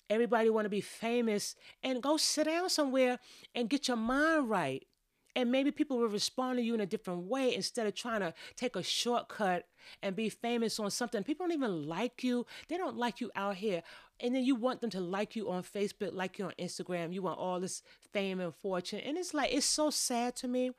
Everybody 0.09 0.49
want 0.49 0.65
to 0.65 0.69
be 0.69 0.81
famous 0.81 1.55
and 1.83 2.01
go 2.01 2.17
sit 2.17 2.45
down 2.45 2.69
somewhere 2.69 3.19
and 3.53 3.69
get 3.69 3.87
your 3.87 3.97
mind 3.97 4.49
right. 4.49 4.85
And 5.35 5.51
maybe 5.51 5.71
people 5.71 5.97
will 5.97 6.07
respond 6.07 6.57
to 6.57 6.63
you 6.63 6.73
in 6.73 6.79
a 6.79 6.85
different 6.85 7.23
way 7.23 7.53
instead 7.53 7.87
of 7.87 7.93
trying 7.93 8.21
to 8.21 8.33
take 8.55 8.75
a 8.77 8.83
shortcut 8.83 9.65
and 10.01 10.15
be 10.15 10.29
famous 10.29 10.79
on 10.79 10.89
something. 10.91 11.23
People 11.23 11.45
don't 11.45 11.57
even 11.57 11.87
like 11.87 12.23
you. 12.23 12.45
They 12.69 12.77
don't 12.77 12.95
like 12.95 13.19
you 13.19 13.31
out 13.35 13.55
here 13.55 13.83
and 14.19 14.33
then 14.33 14.43
you 14.43 14.55
want 14.55 14.81
them 14.81 14.89
to 14.91 14.99
like 14.99 15.35
you 15.35 15.49
on 15.49 15.63
Facebook, 15.63 16.13
like 16.13 16.39
you 16.39 16.45
on 16.45 16.53
Instagram. 16.59 17.13
You 17.13 17.21
want 17.21 17.39
all 17.39 17.59
this 17.59 17.81
fame 18.13 18.39
and 18.39 18.55
fortune. 18.55 18.99
And 18.99 19.17
it's 19.17 19.33
like, 19.33 19.53
it's 19.53 19.65
so 19.65 19.89
sad 19.89 20.35
to 20.37 20.47
me. 20.47 20.71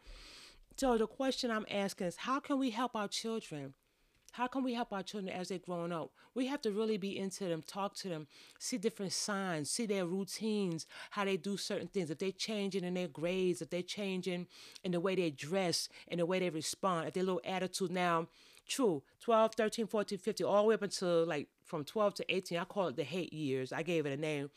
So 0.77 0.96
the 0.99 1.07
question 1.07 1.51
I'm 1.51 1.66
asking 1.70 2.09
is 2.09 2.16
how 2.16 2.40
can 2.40 2.59
we 2.59 2.70
help 2.70 2.94
our 2.94 3.09
children? 3.09 3.75
How 4.33 4.46
can 4.46 4.62
we 4.62 4.75
help 4.75 4.92
our 4.92 5.03
children 5.03 5.33
as 5.35 5.49
they're 5.49 5.59
growing 5.59 5.92
up? 5.92 6.11
We 6.35 6.46
have 6.49 6.61
to 6.62 6.70
really 6.70 6.99
be 6.99 7.18
into 7.18 7.44
them, 7.44 7.62
talk 7.66 7.94
to 7.96 8.11
them, 8.11 8.27
see 8.59 8.77
different 8.77 9.14
signs, 9.14 9.70
see 9.70 9.87
their 9.87 10.05
routines, 10.05 10.87
how 11.11 11.25
they 11.25 11.38
do 11.38 11.57
certain 11.57 11.88
things. 11.88 12.11
If 12.11 12.18
they're 12.18 12.33
changing 12.33 12.85
in 12.85 12.92
their 12.92 13.09
grades, 13.09 13.62
if 13.62 13.70
they're 13.70 13.81
changing 13.81 14.46
in 14.85 14.92
the 14.92 15.01
way 15.01 15.14
they 15.14 15.31
dress, 15.31 15.88
in 16.09 16.18
the 16.18 16.27
way 16.27 16.38
they 16.38 16.51
respond, 16.51 17.09
if 17.09 17.14
their 17.14 17.22
little 17.22 17.40
attitude 17.46 17.90
now, 17.90 18.29
true, 18.68 19.03
12, 19.20 19.55
13, 19.55 19.87
14, 19.87 20.18
15, 20.18 20.46
all 20.46 20.64
the 20.64 20.68
way 20.68 20.75
up 20.75 20.83
until 20.83 21.25
like 21.25 21.49
from 21.66 21.85
12 21.85 22.14
to 22.14 22.35
18, 22.35 22.59
I 22.59 22.64
call 22.64 22.88
it 22.88 22.96
the 22.96 23.05
hate 23.05 23.33
years. 23.33 23.72
I 23.72 23.83
gave 23.83 24.07
it 24.07 24.12
a 24.12 24.20
name 24.20 24.50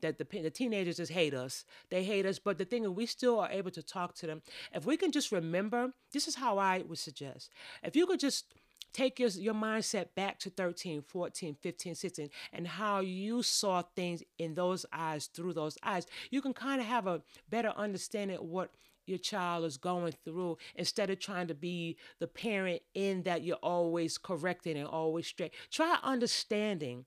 that 0.00 0.18
the, 0.18 0.24
the 0.24 0.50
teenagers 0.50 0.96
just 0.96 1.12
hate 1.12 1.34
us. 1.34 1.64
They 1.90 2.04
hate 2.04 2.26
us, 2.26 2.38
but 2.38 2.58
the 2.58 2.64
thing 2.64 2.84
is, 2.84 2.90
we 2.90 3.06
still 3.06 3.38
are 3.40 3.50
able 3.50 3.70
to 3.72 3.82
talk 3.82 4.14
to 4.16 4.26
them. 4.26 4.42
If 4.74 4.86
we 4.86 4.96
can 4.96 5.12
just 5.12 5.32
remember, 5.32 5.92
this 6.12 6.28
is 6.28 6.36
how 6.36 6.58
I 6.58 6.82
would 6.86 6.98
suggest. 6.98 7.50
If 7.82 7.96
you 7.96 8.06
could 8.06 8.20
just 8.20 8.54
take 8.92 9.18
your, 9.20 9.28
your 9.30 9.54
mindset 9.54 10.06
back 10.14 10.38
to 10.40 10.50
13, 10.50 11.02
14, 11.02 11.56
15, 11.60 11.94
16, 11.94 12.30
and 12.52 12.66
how 12.66 13.00
you 13.00 13.42
saw 13.42 13.82
things 13.94 14.22
in 14.38 14.54
those 14.54 14.84
eyes, 14.92 15.26
through 15.26 15.52
those 15.52 15.78
eyes, 15.82 16.06
you 16.30 16.42
can 16.42 16.52
kind 16.52 16.80
of 16.80 16.86
have 16.86 17.06
a 17.06 17.22
better 17.48 17.72
understanding 17.76 18.38
of 18.38 18.44
what 18.44 18.70
your 19.06 19.18
child 19.18 19.64
is 19.64 19.76
going 19.76 20.14
through 20.24 20.58
instead 20.74 21.10
of 21.10 21.18
trying 21.18 21.48
to 21.48 21.54
be 21.54 21.96
the 22.18 22.26
parent 22.26 22.82
in 22.94 23.22
that 23.22 23.42
you're 23.42 23.56
always 23.56 24.18
correcting 24.18 24.76
and 24.76 24.86
always 24.86 25.26
straight. 25.26 25.52
Try 25.70 25.98
understanding 26.02 27.04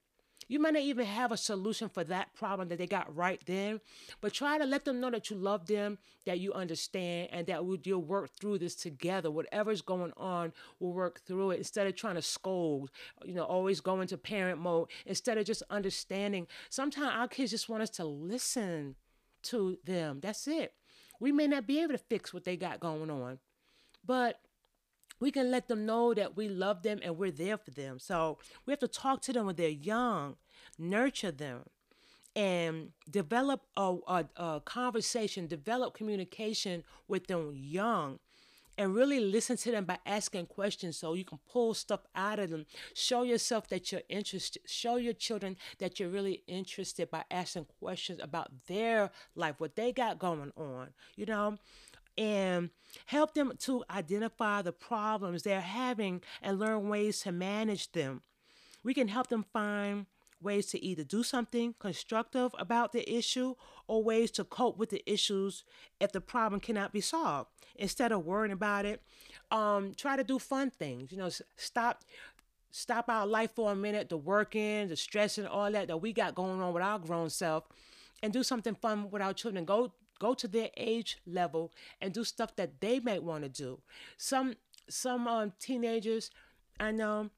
you 0.48 0.60
might 0.60 0.74
not 0.74 0.84
even 0.84 1.06
have 1.06 1.32
a 1.32 1.38
solution 1.38 1.90
for 1.90 2.04
that 2.06 2.34
problem 2.34 2.68
that 2.70 2.78
they 2.78 2.88
got 2.88 3.16
right 3.16 3.42
then, 3.46 3.80
but 4.22 4.34
try 4.34 4.58
to 4.58 4.66
let 4.66 4.86
them 4.86 5.00
know 5.00 5.10
that 5.10 5.30
you 5.30 5.36
love 5.36 5.68
them, 5.68 5.98
that 6.26 6.40
you 6.40 6.54
understand, 6.54 7.30
and 7.32 7.48
that 7.48 7.66
we'll, 7.66 7.78
you'll 7.84 8.02
work 8.02 8.32
through 8.40 8.60
this 8.60 8.76
together. 8.76 9.32
Whatever's 9.32 9.82
going 9.82 10.14
on, 10.18 10.54
we'll 10.80 10.94
work 10.94 11.22
through 11.26 11.52
it 11.52 11.58
instead 11.58 11.88
of 11.88 11.96
trying 11.96 12.16
to 12.16 12.22
scold, 12.22 12.92
you 13.24 13.34
know, 13.34 13.44
always 13.44 13.82
go 13.82 14.02
into 14.02 14.18
parent 14.18 14.60
mode, 14.60 14.90
instead 15.06 15.38
of 15.38 15.46
just 15.46 15.64
understanding. 15.70 16.48
Sometimes 16.70 17.12
our 17.14 17.28
kids 17.28 17.52
just 17.52 17.70
want 17.70 17.84
us 17.84 17.90
to 17.92 18.06
listen 18.06 18.96
to 19.44 19.78
them. 19.84 20.20
That's 20.22 20.48
it. 20.48 20.74
We 21.24 21.32
may 21.32 21.48
not 21.48 21.66
be 21.66 21.80
able 21.82 21.94
to 21.94 21.98
fix 21.98 22.34
what 22.34 22.44
they 22.44 22.58
got 22.58 22.82
going 22.82 23.10
on, 23.10 23.40
but 24.06 24.42
we 25.22 25.32
can 25.32 25.52
let 25.52 25.70
them 25.70 25.86
know 25.86 26.14
that 26.14 26.36
we 26.36 26.50
love 26.50 26.84
them 26.84 27.00
and 27.02 27.18
we're 27.18 27.32
there 27.32 27.58
for 27.58 27.72
them. 27.72 27.98
So 27.98 28.40
we 28.66 28.72
have 28.74 28.82
to 28.82 28.90
talk 28.90 29.22
to 29.22 29.32
them 29.32 29.46
when 29.46 29.56
they're 29.56 29.70
young, 29.70 30.36
nurture 30.78 31.32
them, 31.32 31.62
and 32.36 32.90
develop 33.10 33.62
a, 33.78 33.96
a, 34.06 34.26
a 34.36 34.62
conversation, 34.66 35.48
develop 35.48 35.94
communication 35.94 36.84
with 37.08 37.28
them 37.28 37.54
young 37.56 38.20
and 38.78 38.96
really 38.96 39.20
listen 39.20 39.58
to 39.58 39.72
them 39.72 39.86
by 39.86 40.00
asking 40.06 40.48
questions 40.48 40.98
so 40.98 41.14
you 41.14 41.26
can 41.26 41.40
pull 41.52 41.74
stuff 41.74 42.02
out 42.16 42.40
of 42.40 42.50
them. 42.50 42.66
Show 42.94 43.24
yourself 43.24 43.68
that 43.70 43.92
you're 43.92 44.02
interested. 44.10 44.62
Show 44.66 44.96
your 44.98 45.14
children 45.14 45.58
that 45.80 46.00
you're 46.00 46.10
really 46.10 46.44
interested 46.48 47.12
by 47.12 47.24
asking 47.30 47.68
questions 47.80 48.20
about 48.22 48.52
their 48.68 49.12
life, 49.36 49.56
what 49.60 49.76
they 49.76 49.92
got 49.92 50.20
going 50.20 50.52
on, 50.56 50.90
you 51.16 51.26
know? 51.26 51.58
and 52.16 52.70
help 53.08 53.34
them 53.34 53.54
to 53.58 53.84
identify 53.90 54.62
the 54.62 54.72
problems 54.72 55.44
they're 55.44 55.62
having 55.62 56.22
and 56.44 56.60
learn 56.60 56.88
ways 56.88 57.22
to 57.22 57.32
manage 57.32 57.92
them. 57.92 58.22
We 58.84 58.94
can 58.94 59.08
help 59.08 59.28
them 59.28 59.46
find 59.52 60.06
ways 60.44 60.68
to 60.68 60.84
either 60.84 61.04
do 61.04 61.24
something 61.24 61.76
constructive 61.80 62.54
about 62.58 62.92
the 62.92 63.10
issue 63.12 63.56
or 63.88 64.04
ways 64.04 64.32
to 64.32 64.44
cope 64.44 64.78
with 64.78 64.90
the 64.90 65.04
issues 65.12 65.64
if 66.00 66.12
the 66.12 66.22
problem 66.22 66.60
cannot 66.60 66.92
be 66.92 67.02
solved. 67.02 67.50
Instead 67.76 68.12
of 68.12 68.26
worrying 68.26 68.52
about 68.52 68.86
it, 68.86 69.02
um, 69.52 69.94
try 69.96 70.16
to 70.16 70.24
do 70.24 70.40
fun 70.40 70.70
things. 70.70 71.12
You 71.12 71.18
know, 71.18 71.30
stop 71.58 72.04
stop 72.72 73.06
our 73.08 73.26
life 73.26 73.52
for 73.56 73.72
a 73.72 73.76
minute, 73.76 74.10
the 74.10 74.18
working, 74.18 74.88
the 74.88 74.96
stressing, 74.96 75.46
all 75.46 75.72
that 75.72 75.88
that 75.88 75.98
we 75.98 76.12
got 76.12 76.36
going 76.36 76.62
on 76.62 76.74
with 76.74 76.84
our 76.84 77.00
grown 77.00 77.30
self, 77.30 77.66
and 78.22 78.34
do 78.34 78.44
something 78.44 78.76
fun 78.76 79.10
with 79.10 79.22
our 79.22 79.34
children. 79.34 79.66
Go 79.66 79.94
go 80.20 80.34
to 80.34 80.48
their 80.48 80.70
age 80.78 81.18
level 81.26 81.72
and 82.02 82.14
do 82.14 82.24
stuff 82.24 82.56
that 82.56 82.80
they 82.80 83.00
might 83.00 83.24
want 83.24 83.44
to 83.44 83.50
do. 83.50 83.80
Some 84.18 84.56
some 84.90 85.28
um, 85.28 85.54
teenagers, 85.60 86.30
I 86.80 86.92
know 86.92 87.30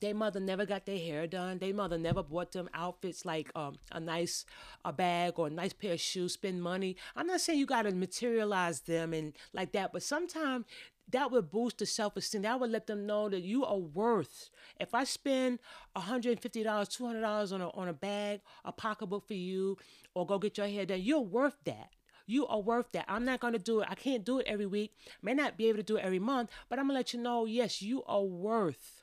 their 0.00 0.14
mother 0.14 0.40
never 0.40 0.64
got 0.64 0.86
their 0.86 0.98
hair 0.98 1.26
done. 1.26 1.58
Their 1.58 1.74
mother 1.74 1.98
never 1.98 2.22
bought 2.22 2.52
them 2.52 2.70
outfits 2.72 3.24
like 3.24 3.50
um, 3.54 3.76
a 3.92 4.00
nice 4.00 4.44
a 4.84 4.92
bag 4.92 5.34
or 5.36 5.48
a 5.48 5.50
nice 5.50 5.72
pair 5.72 5.94
of 5.94 6.00
shoes, 6.00 6.34
spend 6.34 6.62
money. 6.62 6.96
I'm 7.16 7.26
not 7.26 7.40
saying 7.40 7.58
you 7.58 7.66
got 7.66 7.82
to 7.82 7.92
materialize 7.92 8.80
them 8.80 9.12
and 9.12 9.34
like 9.52 9.72
that, 9.72 9.92
but 9.92 10.02
sometimes 10.02 10.64
that 11.10 11.30
would 11.30 11.50
boost 11.50 11.78
the 11.78 11.86
self 11.86 12.16
esteem. 12.16 12.42
That 12.42 12.60
would 12.60 12.70
let 12.70 12.86
them 12.86 13.06
know 13.06 13.28
that 13.28 13.42
you 13.42 13.64
are 13.64 13.78
worth. 13.78 14.50
If 14.78 14.94
I 14.94 15.04
spend 15.04 15.58
$150, 15.96 16.40
$200 16.40 17.52
on 17.52 17.60
a, 17.60 17.68
on 17.70 17.88
a 17.88 17.92
bag, 17.92 18.40
a 18.64 18.72
pocketbook 18.72 19.26
for 19.26 19.34
you, 19.34 19.76
or 20.14 20.26
go 20.26 20.38
get 20.38 20.58
your 20.58 20.68
hair 20.68 20.86
done, 20.86 21.00
you're 21.02 21.20
worth 21.20 21.56
that. 21.64 21.90
You 22.26 22.46
are 22.46 22.60
worth 22.60 22.92
that. 22.92 23.06
I'm 23.08 23.24
not 23.24 23.40
going 23.40 23.54
to 23.54 23.58
do 23.58 23.80
it. 23.80 23.88
I 23.90 23.96
can't 23.96 24.24
do 24.24 24.38
it 24.38 24.46
every 24.46 24.66
week. 24.66 24.92
May 25.20 25.34
not 25.34 25.56
be 25.56 25.68
able 25.68 25.78
to 25.78 25.82
do 25.82 25.96
it 25.96 26.04
every 26.04 26.20
month, 26.20 26.50
but 26.68 26.78
I'm 26.78 26.86
going 26.86 26.94
to 26.94 26.98
let 27.00 27.12
you 27.12 27.20
know 27.20 27.44
yes, 27.44 27.82
you 27.82 28.04
are 28.04 28.22
worth 28.22 28.99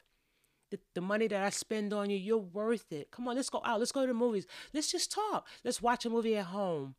the, 0.69 0.79
the 0.93 1.01
money 1.01 1.27
that 1.27 1.43
I 1.43 1.49
spend 1.49 1.93
on 1.93 2.09
you. 2.09 2.17
You're 2.17 2.37
worth 2.37 2.91
it. 2.91 3.11
Come 3.11 3.27
on, 3.27 3.35
let's 3.35 3.49
go 3.49 3.61
out. 3.63 3.79
Let's 3.79 3.91
go 3.91 4.01
to 4.01 4.07
the 4.07 4.13
movies. 4.13 4.45
Let's 4.73 4.91
just 4.91 5.11
talk. 5.11 5.47
Let's 5.63 5.81
watch 5.81 6.05
a 6.05 6.09
movie 6.09 6.37
at 6.37 6.45
home. 6.45 6.95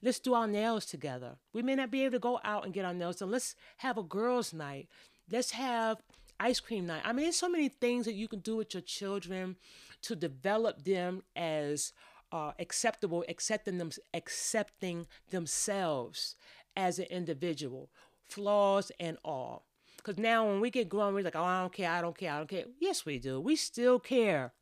Let's 0.00 0.18
do 0.18 0.34
our 0.34 0.46
nails 0.46 0.86
together. 0.86 1.36
We 1.52 1.62
may 1.62 1.74
not 1.74 1.90
be 1.90 2.02
able 2.02 2.12
to 2.12 2.18
go 2.18 2.40
out 2.44 2.64
and 2.64 2.72
get 2.72 2.84
our 2.84 2.94
nails 2.94 3.16
done. 3.16 3.30
Let's 3.30 3.54
have 3.78 3.98
a 3.98 4.02
girls' 4.02 4.54
night. 4.54 4.88
Let's 5.30 5.52
have 5.52 5.98
ice 6.40 6.60
cream 6.60 6.86
night. 6.86 7.02
I 7.04 7.12
mean, 7.12 7.26
there's 7.26 7.36
so 7.36 7.48
many 7.48 7.68
things 7.68 8.06
that 8.06 8.14
you 8.14 8.26
can 8.26 8.40
do 8.40 8.56
with 8.56 8.74
your 8.74 8.80
children 8.80 9.56
to 10.02 10.16
develop 10.16 10.84
them 10.84 11.22
as 11.36 11.92
uh, 12.32 12.52
acceptable, 12.58 13.24
accepting 13.28 13.78
them, 13.78 13.90
accepting 14.14 15.06
themselves 15.30 16.36
as 16.74 16.98
an 16.98 17.06
individual, 17.06 17.90
flaws 18.28 18.90
and 18.98 19.18
all. 19.24 19.66
Because 20.02 20.18
now 20.18 20.46
when 20.46 20.60
we 20.60 20.70
get 20.70 20.88
grown, 20.88 21.14
we're 21.14 21.22
like, 21.22 21.36
oh, 21.36 21.44
I 21.44 21.60
don't 21.60 21.72
care, 21.72 21.90
I 21.90 22.00
don't 22.00 22.16
care, 22.16 22.32
I 22.32 22.38
don't 22.38 22.48
care. 22.48 22.64
Yes, 22.80 23.06
we 23.06 23.18
do. 23.18 23.40
We 23.40 23.56
still 23.56 24.00
care. 24.00 24.52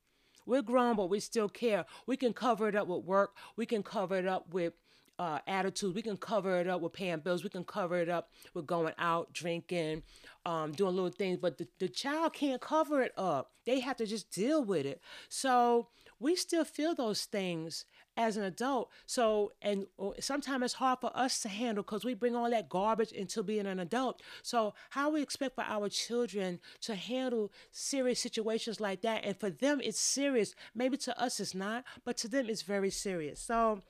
We're 0.47 0.63
grown, 0.63 0.97
but 0.97 1.09
we 1.09 1.21
still 1.21 1.49
care. 1.49 1.85
We 2.07 2.17
can 2.17 2.33
cover 2.33 2.69
it 2.69 2.75
up 2.75 2.89
with 2.89 3.05
work. 3.05 3.37
We 3.57 3.67
can 3.67 3.83
cover 3.83 4.17
it 4.17 4.27
up 4.27 4.53
with 4.53 4.75
uh, 5.19 5.39
attitude. 5.47 5.95
We 5.95 6.03
can 6.03 6.17
cover 6.17 6.59
it 6.61 6.67
up 6.67 6.81
with 6.81 6.95
paying 6.95 7.21
bills. 7.21 7.45
We 7.45 7.51
can 7.51 7.65
cover 7.65 7.97
it 7.97 8.09
up 8.09 8.31
with 8.55 8.67
going 8.67 8.95
out, 8.99 9.33
drinking, 9.33 10.03
um, 10.47 10.73
doing 10.73 10.95
little 10.95 11.11
things. 11.11 11.39
But 11.41 11.59
the, 11.59 11.69
the 11.79 11.89
child 11.89 12.33
can't 12.33 12.61
cover 12.61 13.03
it 13.03 13.13
up. 13.19 13.53
They 13.67 13.81
have 13.81 13.99
to 13.99 14.07
just 14.07 14.31
deal 14.31 14.65
with 14.65 14.87
it. 14.87 15.01
So 15.29 15.89
we 16.19 16.37
still 16.37 16.65
feel 16.65 16.95
those 16.95 17.25
things 17.25 17.85
as 18.17 18.37
an 18.37 18.45
adult. 18.45 18.91
So, 19.07 19.53
and 19.63 19.87
uh, 19.99 20.11
sometimes 20.21 20.65
it's 20.65 20.75
hard 20.75 20.99
for 21.01 21.11
us 21.17 21.41
to 21.41 21.49
handle 21.49 21.83
because 21.83 22.05
we 22.05 22.15
bring 22.15 22.37
all 22.37 22.51
that 22.51 22.69
garbage 22.69 23.13
into 23.13 23.43
being 23.43 23.67
an 23.67 23.81
adult. 23.81 24.23
So, 24.43 24.75
how 24.91 25.11
we 25.11 25.23
expect 25.23 25.55
for 25.55 25.65
our 25.65 25.89
children 25.89 26.61
to 26.83 26.95
handle 26.95 27.53
serious 27.71 28.21
situations 28.21 28.81
like 28.81 29.03
that? 29.03 29.25
And 29.25 29.39
for 29.39 29.51
them, 29.51 29.81
it's 29.83 30.01
serious. 30.01 30.55
Maybe 30.75 30.97
to 30.99 31.21
us, 31.21 31.41
it's 31.41 31.55
not, 31.55 31.85
but 32.05 32.17
to 32.19 32.29
them, 32.29 32.47
it's 32.49 32.63
very 32.63 32.91
serious. 32.91 33.41
So, 33.41 33.83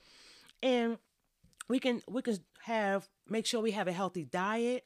and 0.63 0.99
we 1.69 1.79
can 1.79 2.03
we 2.09 2.21
can 2.23 2.39
have 2.65 3.09
make 3.29 3.47
sure 3.47 3.61
we 3.61 3.71
have 3.71 3.89
a 3.89 3.93
healthy 3.93 4.25
diet 4.25 4.85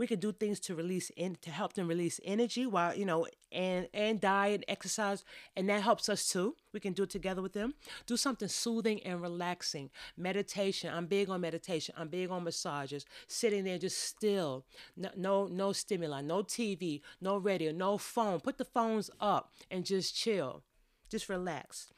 we 0.00 0.06
can 0.06 0.18
do 0.18 0.32
things 0.32 0.58
to 0.58 0.74
release 0.74 1.10
in 1.14 1.36
to 1.42 1.50
help 1.50 1.74
them 1.74 1.86
release 1.86 2.20
energy 2.24 2.64
while 2.64 2.96
you 2.96 3.04
know 3.04 3.26
and 3.52 3.86
and 3.92 4.18
diet 4.18 4.64
exercise 4.66 5.24
and 5.54 5.68
that 5.68 5.82
helps 5.82 6.08
us 6.08 6.26
too. 6.26 6.56
We 6.72 6.80
can 6.80 6.94
do 6.94 7.02
it 7.02 7.10
together 7.10 7.42
with 7.42 7.52
them. 7.52 7.74
Do 8.06 8.16
something 8.16 8.48
soothing 8.48 9.02
and 9.02 9.20
relaxing. 9.20 9.90
Meditation 10.16 10.90
i'm 10.90 11.04
big 11.04 11.28
on 11.28 11.42
meditation. 11.42 11.94
I'm 11.98 12.08
big 12.08 12.30
on 12.30 12.44
massages. 12.44 13.04
Sitting 13.28 13.64
there 13.64 13.76
just 13.76 13.98
still. 13.98 14.64
No 14.96 15.10
no, 15.18 15.46
no 15.48 15.72
stimuli 15.72 16.22
no 16.22 16.42
tv 16.44 17.02
no 17.20 17.36
radio 17.36 17.70
no 17.70 17.98
phone. 17.98 18.40
Put 18.40 18.56
the 18.56 18.64
phones 18.64 19.10
up 19.20 19.52
and 19.70 19.84
just 19.84 20.16
chill. 20.16 20.62
Just 21.10 21.28
relax. 21.28 21.92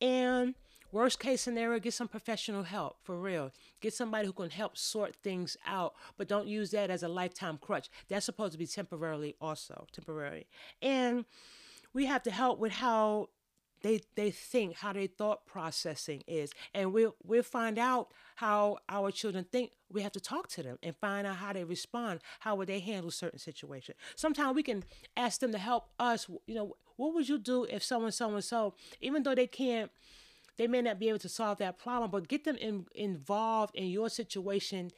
And 0.00 0.54
Worst 0.92 1.20
case 1.20 1.40
scenario, 1.40 1.78
get 1.78 1.94
some 1.94 2.08
professional 2.08 2.64
help 2.64 2.96
for 3.04 3.16
real. 3.16 3.52
Get 3.80 3.94
somebody 3.94 4.26
who 4.26 4.32
can 4.32 4.50
help 4.50 4.76
sort 4.76 5.14
things 5.16 5.56
out, 5.64 5.94
but 6.16 6.26
don't 6.26 6.48
use 6.48 6.72
that 6.72 6.90
as 6.90 7.02
a 7.02 7.08
lifetime 7.08 7.58
crutch. 7.60 7.88
That's 8.08 8.26
supposed 8.26 8.52
to 8.52 8.58
be 8.58 8.66
temporarily, 8.66 9.36
also 9.40 9.86
temporary. 9.92 10.46
And 10.82 11.26
we 11.92 12.06
have 12.06 12.22
to 12.24 12.30
help 12.30 12.58
with 12.58 12.72
how 12.72 13.28
they 13.82 14.00
they 14.14 14.30
think, 14.30 14.76
how 14.76 14.92
their 14.92 15.06
thought 15.06 15.46
processing 15.46 16.22
is, 16.26 16.52
and 16.74 16.92
we'll 16.92 17.14
we'll 17.24 17.42
find 17.42 17.78
out 17.78 18.08
how 18.36 18.78
our 18.88 19.10
children 19.10 19.44
think. 19.44 19.72
We 19.90 20.02
have 20.02 20.12
to 20.12 20.20
talk 20.20 20.48
to 20.48 20.62
them 20.62 20.78
and 20.82 20.94
find 20.96 21.26
out 21.26 21.36
how 21.36 21.52
they 21.52 21.64
respond, 21.64 22.20
how 22.40 22.56
would 22.56 22.68
they 22.68 22.80
handle 22.80 23.10
certain 23.10 23.38
situations. 23.38 23.96
Sometimes 24.16 24.54
we 24.54 24.62
can 24.62 24.84
ask 25.16 25.40
them 25.40 25.52
to 25.52 25.58
help 25.58 25.88
us. 25.98 26.28
You 26.46 26.54
know, 26.54 26.76
what 26.96 27.14
would 27.14 27.28
you 27.28 27.38
do 27.38 27.64
if 27.64 27.82
someone, 27.82 28.12
so 28.12 28.34
and 28.34 28.44
so, 28.44 28.74
even 29.00 29.22
though 29.22 29.34
they 29.34 29.46
can't, 29.46 29.90
they 30.60 30.66
may 30.66 30.82
not 30.82 30.98
be 30.98 31.08
able 31.08 31.18
to 31.18 31.28
solve 31.28 31.56
that 31.56 31.78
problem, 31.78 32.10
but 32.10 32.28
get 32.28 32.44
them 32.44 32.56
in, 32.56 32.84
involved 32.94 33.74
in 33.74 33.86
your 33.86 34.10
situation 34.10 34.90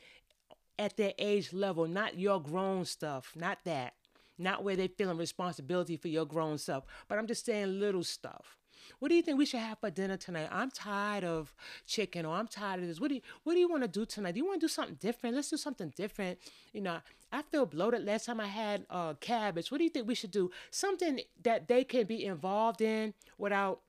at 0.76 0.96
their 0.96 1.12
age 1.20 1.52
level, 1.52 1.86
not 1.86 2.18
your 2.18 2.42
grown 2.42 2.84
stuff, 2.84 3.32
not 3.36 3.58
that 3.64 3.94
not 4.38 4.64
where 4.64 4.74
they're 4.74 4.88
feeling 4.88 5.18
responsibility 5.18 5.96
for 5.96 6.08
your 6.08 6.24
grown 6.24 6.58
self, 6.58 6.84
but 7.06 7.16
I'm 7.16 7.28
just 7.28 7.44
saying 7.44 7.78
little 7.78 8.02
stuff. 8.02 8.58
What 8.98 9.08
do 9.08 9.14
you 9.14 9.22
think 9.22 9.38
we 9.38 9.46
should 9.46 9.60
have 9.60 9.78
for 9.78 9.90
dinner 9.90 10.16
tonight? 10.16 10.48
I'm 10.50 10.70
tired 10.70 11.22
of 11.22 11.54
chicken 11.86 12.26
or 12.26 12.34
I'm 12.34 12.48
tired 12.48 12.80
of 12.80 12.88
this. 12.88 13.00
What 13.00 13.10
do 13.10 13.14
you 13.16 13.20
what 13.44 13.54
do 13.54 13.60
you 13.60 13.68
want 13.68 13.82
to 13.82 13.88
do 13.88 14.04
tonight? 14.04 14.32
Do 14.32 14.40
you 14.40 14.46
want 14.46 14.60
to 14.60 14.64
do 14.64 14.68
something 14.68 14.96
different? 14.96 15.36
Let's 15.36 15.50
do 15.50 15.56
something 15.56 15.92
different. 15.96 16.38
You 16.72 16.80
know, 16.80 16.98
I 17.30 17.42
feel 17.42 17.66
bloated 17.66 18.04
last 18.04 18.26
time 18.26 18.40
I 18.40 18.46
had 18.46 18.84
uh, 18.90 19.14
cabbage. 19.14 19.70
What 19.70 19.78
do 19.78 19.84
you 19.84 19.90
think 19.90 20.08
we 20.08 20.16
should 20.16 20.32
do? 20.32 20.50
Something 20.70 21.20
that 21.42 21.68
they 21.68 21.84
can 21.84 22.06
be 22.06 22.24
involved 22.24 22.80
in 22.80 23.14
without 23.38 23.80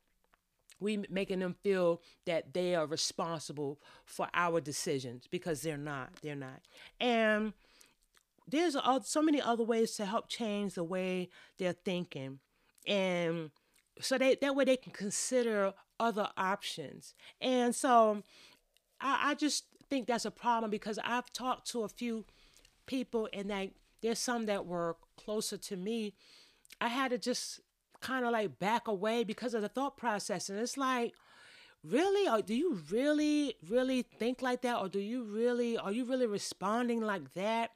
we 0.83 1.03
making 1.09 1.39
them 1.39 1.55
feel 1.63 2.01
that 2.25 2.53
they 2.53 2.75
are 2.75 2.85
responsible 2.85 3.79
for 4.05 4.27
our 4.33 4.61
decisions 4.61 5.27
because 5.29 5.61
they're 5.61 5.77
not. 5.77 6.09
They're 6.21 6.35
not. 6.35 6.61
And 6.99 7.53
there's 8.47 8.75
so 9.03 9.21
many 9.21 9.41
other 9.41 9.63
ways 9.63 9.95
to 9.95 10.05
help 10.05 10.27
change 10.27 10.75
the 10.75 10.83
way 10.83 11.29
they're 11.57 11.73
thinking 11.73 12.39
and 12.85 13.51
so 14.01 14.17
they, 14.17 14.35
that 14.41 14.55
way 14.55 14.65
they 14.65 14.77
can 14.77 14.91
consider 14.91 15.73
other 15.99 16.27
options 16.35 17.13
and 17.39 17.73
so 17.73 18.21
I, 18.99 19.31
I 19.31 19.35
just 19.35 19.65
think 19.89 20.07
that's 20.07 20.25
a 20.25 20.31
problem 20.31 20.71
because 20.71 20.99
i've 21.03 21.31
talked 21.31 21.69
to 21.71 21.83
a 21.83 21.89
few 21.89 22.25
people 22.85 23.29
and 23.31 23.71
there's 24.01 24.19
some 24.19 24.45
that 24.47 24.65
were 24.65 24.97
closer 25.17 25.57
to 25.57 25.77
me 25.77 26.13
i 26.81 26.87
had 26.87 27.11
to 27.11 27.17
just 27.17 27.61
kind 28.03 28.25
of 28.25 28.31
like 28.31 28.59
back 28.59 28.87
away 28.87 29.23
because 29.23 29.53
of 29.53 29.61
the 29.61 29.69
thought 29.69 29.97
process 29.97 30.49
and 30.49 30.59
it's 30.59 30.77
like 30.77 31.13
really 31.83 32.29
or 32.29 32.41
do 32.41 32.53
you 32.53 32.79
really 32.91 33.55
really 33.69 34.03
think 34.19 34.41
like 34.41 34.61
that 34.61 34.77
or 34.77 34.87
do 34.87 34.99
you 34.99 35.23
really 35.23 35.77
are 35.77 35.91
you 35.91 36.05
really 36.05 36.27
responding 36.27 37.01
like 37.01 37.33
that 37.33 37.71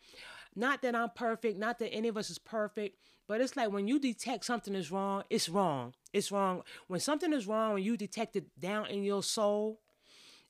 not 0.58 0.82
that 0.82 0.96
I'm 0.96 1.12
perfect, 1.12 1.60
not 1.60 1.78
that 1.80 1.94
any 1.94 2.08
of 2.08 2.18
us 2.18 2.32
is 2.32 2.40
perfect, 2.40 2.98
but 3.28 3.40
it's 3.42 3.56
like 3.56 3.72
when 3.72 3.88
you 3.88 4.00
detect 4.00 4.44
something 4.44 4.74
is 4.74 4.92
wrong, 4.92 5.24
it's 5.30 5.48
wrong. 5.48 5.94
It's 6.14 6.32
wrong. 6.32 6.64
When 6.88 7.00
something 7.00 7.32
is 7.32 7.46
wrong, 7.46 7.76
when 7.76 7.84
you 7.84 7.96
detect 7.96 8.36
it 8.36 8.46
down 8.60 8.88
in 8.88 9.04
your 9.04 9.22
soul 9.22 9.80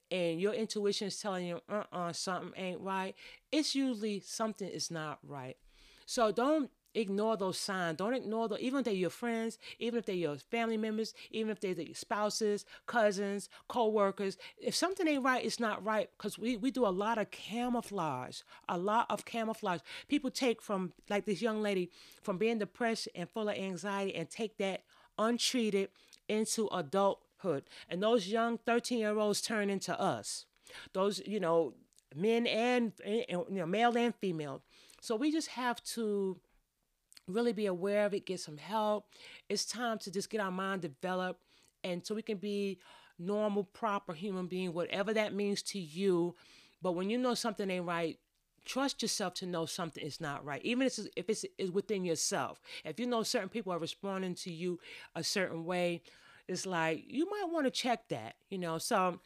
and 0.09 0.39
your 0.39 0.53
intuition 0.53 1.09
is 1.09 1.19
telling 1.19 1.45
you, 1.45 1.59
uh 1.69 1.83
uh-uh, 1.91 1.97
uh, 1.97 2.13
something 2.13 2.53
ain't 2.55 2.79
right, 2.79 3.15
it's 3.51 3.75
usually 3.75 4.21
something 4.21 4.69
is 4.69 4.89
not 4.89 5.19
right. 5.27 5.57
So 6.05 6.31
don't 6.31 6.71
ignore 6.97 7.37
those 7.37 7.57
signs. 7.57 7.97
Don't 7.97 8.13
ignore 8.13 8.47
them, 8.47 8.57
even 8.59 8.79
if 8.79 8.85
they're 8.85 8.93
your 8.93 9.09
friends, 9.09 9.57
even 9.79 9.99
if 9.99 10.05
they're 10.05 10.15
your 10.15 10.37
family 10.37 10.77
members, 10.77 11.13
even 11.31 11.51
if 11.51 11.59
they're 11.59 11.71
your 11.71 11.95
spouses, 11.95 12.65
cousins, 12.85 13.49
co-workers. 13.67 14.37
If 14.57 14.75
something 14.75 15.07
ain't 15.07 15.23
right, 15.23 15.45
it's 15.45 15.59
not 15.59 15.83
right. 15.83 16.09
Because 16.17 16.37
we, 16.37 16.57
we 16.57 16.71
do 16.71 16.85
a 16.85 16.89
lot 16.89 17.17
of 17.17 17.31
camouflage, 17.31 18.41
a 18.67 18.77
lot 18.77 19.05
of 19.09 19.25
camouflage. 19.25 19.81
People 20.07 20.31
take 20.31 20.61
from, 20.61 20.91
like 21.09 21.25
this 21.25 21.41
young 21.41 21.61
lady, 21.61 21.91
from 22.23 22.37
being 22.37 22.59
depressed 22.59 23.07
and 23.15 23.29
full 23.29 23.49
of 23.49 23.55
anxiety 23.55 24.15
and 24.15 24.29
take 24.29 24.57
that 24.57 24.83
untreated 25.17 25.89
into 26.27 26.67
adulthood. 26.67 27.63
And 27.89 28.01
those 28.01 28.27
young 28.27 28.57
13 28.57 28.99
year 28.99 29.17
olds 29.17 29.41
turn 29.41 29.69
into 29.69 29.99
us. 29.99 30.45
Those, 30.93 31.21
you 31.25 31.39
know, 31.39 31.73
men 32.15 32.47
and, 32.47 32.93
and 33.05 33.25
you 33.29 33.45
know, 33.49 33.65
male 33.65 33.97
and 33.97 34.13
female. 34.15 34.61
So 35.01 35.15
we 35.15 35.31
just 35.31 35.49
have 35.49 35.83
to 35.95 36.39
really 37.27 37.53
be 37.53 37.65
aware 37.65 38.05
of 38.05 38.13
it, 38.13 38.25
get 38.25 38.39
some 38.39 38.57
help. 38.57 39.05
It's 39.49 39.65
time 39.65 39.99
to 39.99 40.11
just 40.11 40.29
get 40.29 40.41
our 40.41 40.51
mind 40.51 40.81
developed 40.81 41.41
and 41.83 42.05
so 42.05 42.15
we 42.15 42.21
can 42.21 42.37
be 42.37 42.79
normal, 43.19 43.63
proper 43.63 44.13
human 44.13 44.47
being, 44.47 44.73
whatever 44.73 45.13
that 45.13 45.33
means 45.33 45.61
to 45.63 45.79
you. 45.79 46.35
But 46.81 46.93
when 46.93 47.09
you 47.09 47.17
know 47.17 47.33
something 47.33 47.69
ain't 47.69 47.85
right, 47.85 48.17
trust 48.65 49.01
yourself 49.01 49.33
to 49.35 49.45
know 49.45 49.65
something 49.65 50.03
is 50.03 50.19
not 50.19 50.43
right, 50.45 50.61
even 50.63 50.85
if 50.85 50.99
it's, 50.99 51.07
if 51.15 51.29
it's, 51.29 51.71
within 51.71 52.03
yourself. 52.03 52.59
If 52.83 52.99
you 52.99 53.07
know 53.07 53.23
certain 53.23 53.49
people 53.49 53.73
are 53.73 53.79
responding 53.79 54.35
to 54.35 54.51
you 54.51 54.79
a 55.15 55.23
certain 55.23 55.65
way, 55.65 56.01
it's 56.47 56.65
like 56.65 57.05
you 57.07 57.29
might 57.29 57.51
want 57.51 57.65
to 57.65 57.71
check 57.71 58.07
that, 58.09 58.35
you 58.49 58.57
know. 58.57 58.77
So 58.77 59.19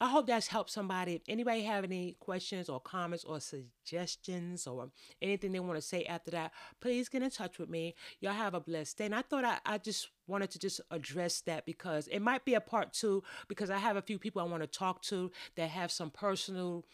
I 0.00 0.08
hope 0.08 0.26
that's 0.26 0.48
helped 0.48 0.70
somebody. 0.70 1.14
If 1.14 1.22
anybody 1.28 1.62
have 1.62 1.84
any 1.84 2.16
questions 2.18 2.68
or 2.68 2.80
comments 2.80 3.24
or 3.24 3.38
suggestions 3.40 4.66
or 4.66 4.90
anything 5.22 5.52
they 5.52 5.60
want 5.60 5.76
to 5.76 5.82
say 5.82 6.04
after 6.04 6.32
that, 6.32 6.52
please 6.80 7.08
get 7.08 7.22
in 7.22 7.30
touch 7.30 7.58
with 7.58 7.68
me. 7.68 7.94
Y'all 8.20 8.32
have 8.32 8.54
a 8.54 8.60
blessed 8.60 8.98
day. 8.98 9.06
And 9.06 9.14
I 9.14 9.22
thought 9.22 9.44
I, 9.44 9.58
I 9.64 9.78
just 9.78 10.08
wanted 10.26 10.50
to 10.50 10.58
just 10.58 10.80
address 10.90 11.40
that 11.42 11.64
because 11.64 12.08
it 12.08 12.20
might 12.20 12.44
be 12.44 12.54
a 12.54 12.60
part 12.60 12.92
two 12.92 13.22
because 13.46 13.70
I 13.70 13.78
have 13.78 13.96
a 13.96 14.02
few 14.02 14.18
people 14.18 14.42
I 14.42 14.46
want 14.46 14.62
to 14.62 14.66
talk 14.66 15.00
to 15.04 15.30
that 15.56 15.70
have 15.70 15.92
some 15.92 16.10
personal 16.10 16.84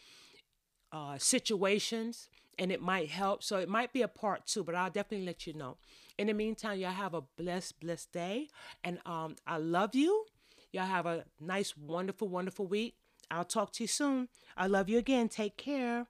uh, 0.91 1.17
situations 1.17 2.29
and 2.59 2.71
it 2.71 2.81
might 2.81 3.09
help. 3.09 3.43
So 3.43 3.57
it 3.57 3.67
might 3.67 3.93
be 3.93 4.03
a 4.03 4.07
part 4.07 4.45
two, 4.45 4.63
but 4.63 4.75
I'll 4.75 4.91
definitely 4.91 5.25
let 5.25 5.47
you 5.47 5.53
know. 5.53 5.77
In 6.19 6.27
the 6.27 6.33
meantime, 6.33 6.77
y'all 6.77 6.91
have 6.91 7.15
a 7.15 7.23
blessed, 7.35 7.79
blessed 7.79 8.11
day. 8.11 8.49
And 8.83 8.99
um, 9.07 9.37
I 9.47 9.57
love 9.57 9.95
you. 9.95 10.25
Y'all 10.73 10.85
have 10.85 11.05
a 11.05 11.25
nice, 11.39 11.75
wonderful, 11.75 12.29
wonderful 12.29 12.65
week. 12.65 12.95
I'll 13.29 13.43
talk 13.43 13.73
to 13.73 13.83
you 13.83 13.87
soon. 13.87 14.29
I 14.55 14.67
love 14.67 14.87
you 14.87 14.97
again. 14.97 15.27
Take 15.27 15.57
care. 15.57 16.07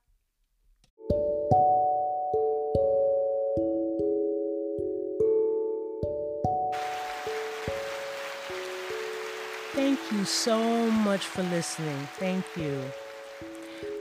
Thank 9.74 10.00
you 10.12 10.26
so 10.26 10.92
much 10.92 11.26
for 11.26 11.42
listening. 11.44 12.08
Thank 12.20 12.46
you. 12.56 12.84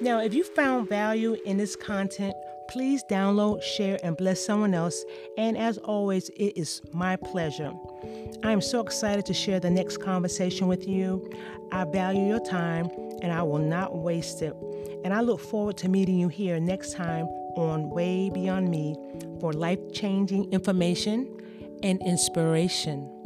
Now, 0.02 0.20
if 0.20 0.34
you 0.34 0.44
found 0.44 0.90
value 0.90 1.36
in 1.46 1.56
this 1.56 1.74
content, 1.74 2.34
please 2.70 3.02
download, 3.10 3.62
share, 3.62 3.98
and 4.02 4.16
bless 4.16 4.44
someone 4.44 4.74
else. 4.74 5.04
And 5.36 5.58
as 5.58 5.76
always, 5.78 6.28
it 6.30 6.56
is 6.56 6.80
my 6.92 7.16
pleasure. 7.16 7.72
I 8.44 8.52
am 8.52 8.60
so 8.60 8.80
excited 8.80 9.26
to 9.26 9.34
share 9.34 9.60
the 9.60 9.70
next 9.70 9.98
conversation 9.98 10.68
with 10.68 10.86
you. 10.88 11.30
I 11.72 11.84
value 11.84 12.26
your 12.26 12.40
time 12.40 12.88
and 13.22 13.32
I 13.32 13.42
will 13.42 13.58
not 13.58 13.98
waste 13.98 14.40
it. 14.40 14.54
And 15.04 15.12
I 15.12 15.20
look 15.20 15.40
forward 15.40 15.76
to 15.78 15.88
meeting 15.88 16.18
you 16.18 16.28
here 16.28 16.60
next 16.60 16.92
time 16.92 17.26
on 17.56 17.90
Way 17.90 18.30
Beyond 18.30 18.70
Me 18.70 18.94
for 19.40 19.52
life 19.52 19.80
changing 19.92 20.52
information 20.52 21.28
and 21.82 22.00
inspiration. 22.02 23.19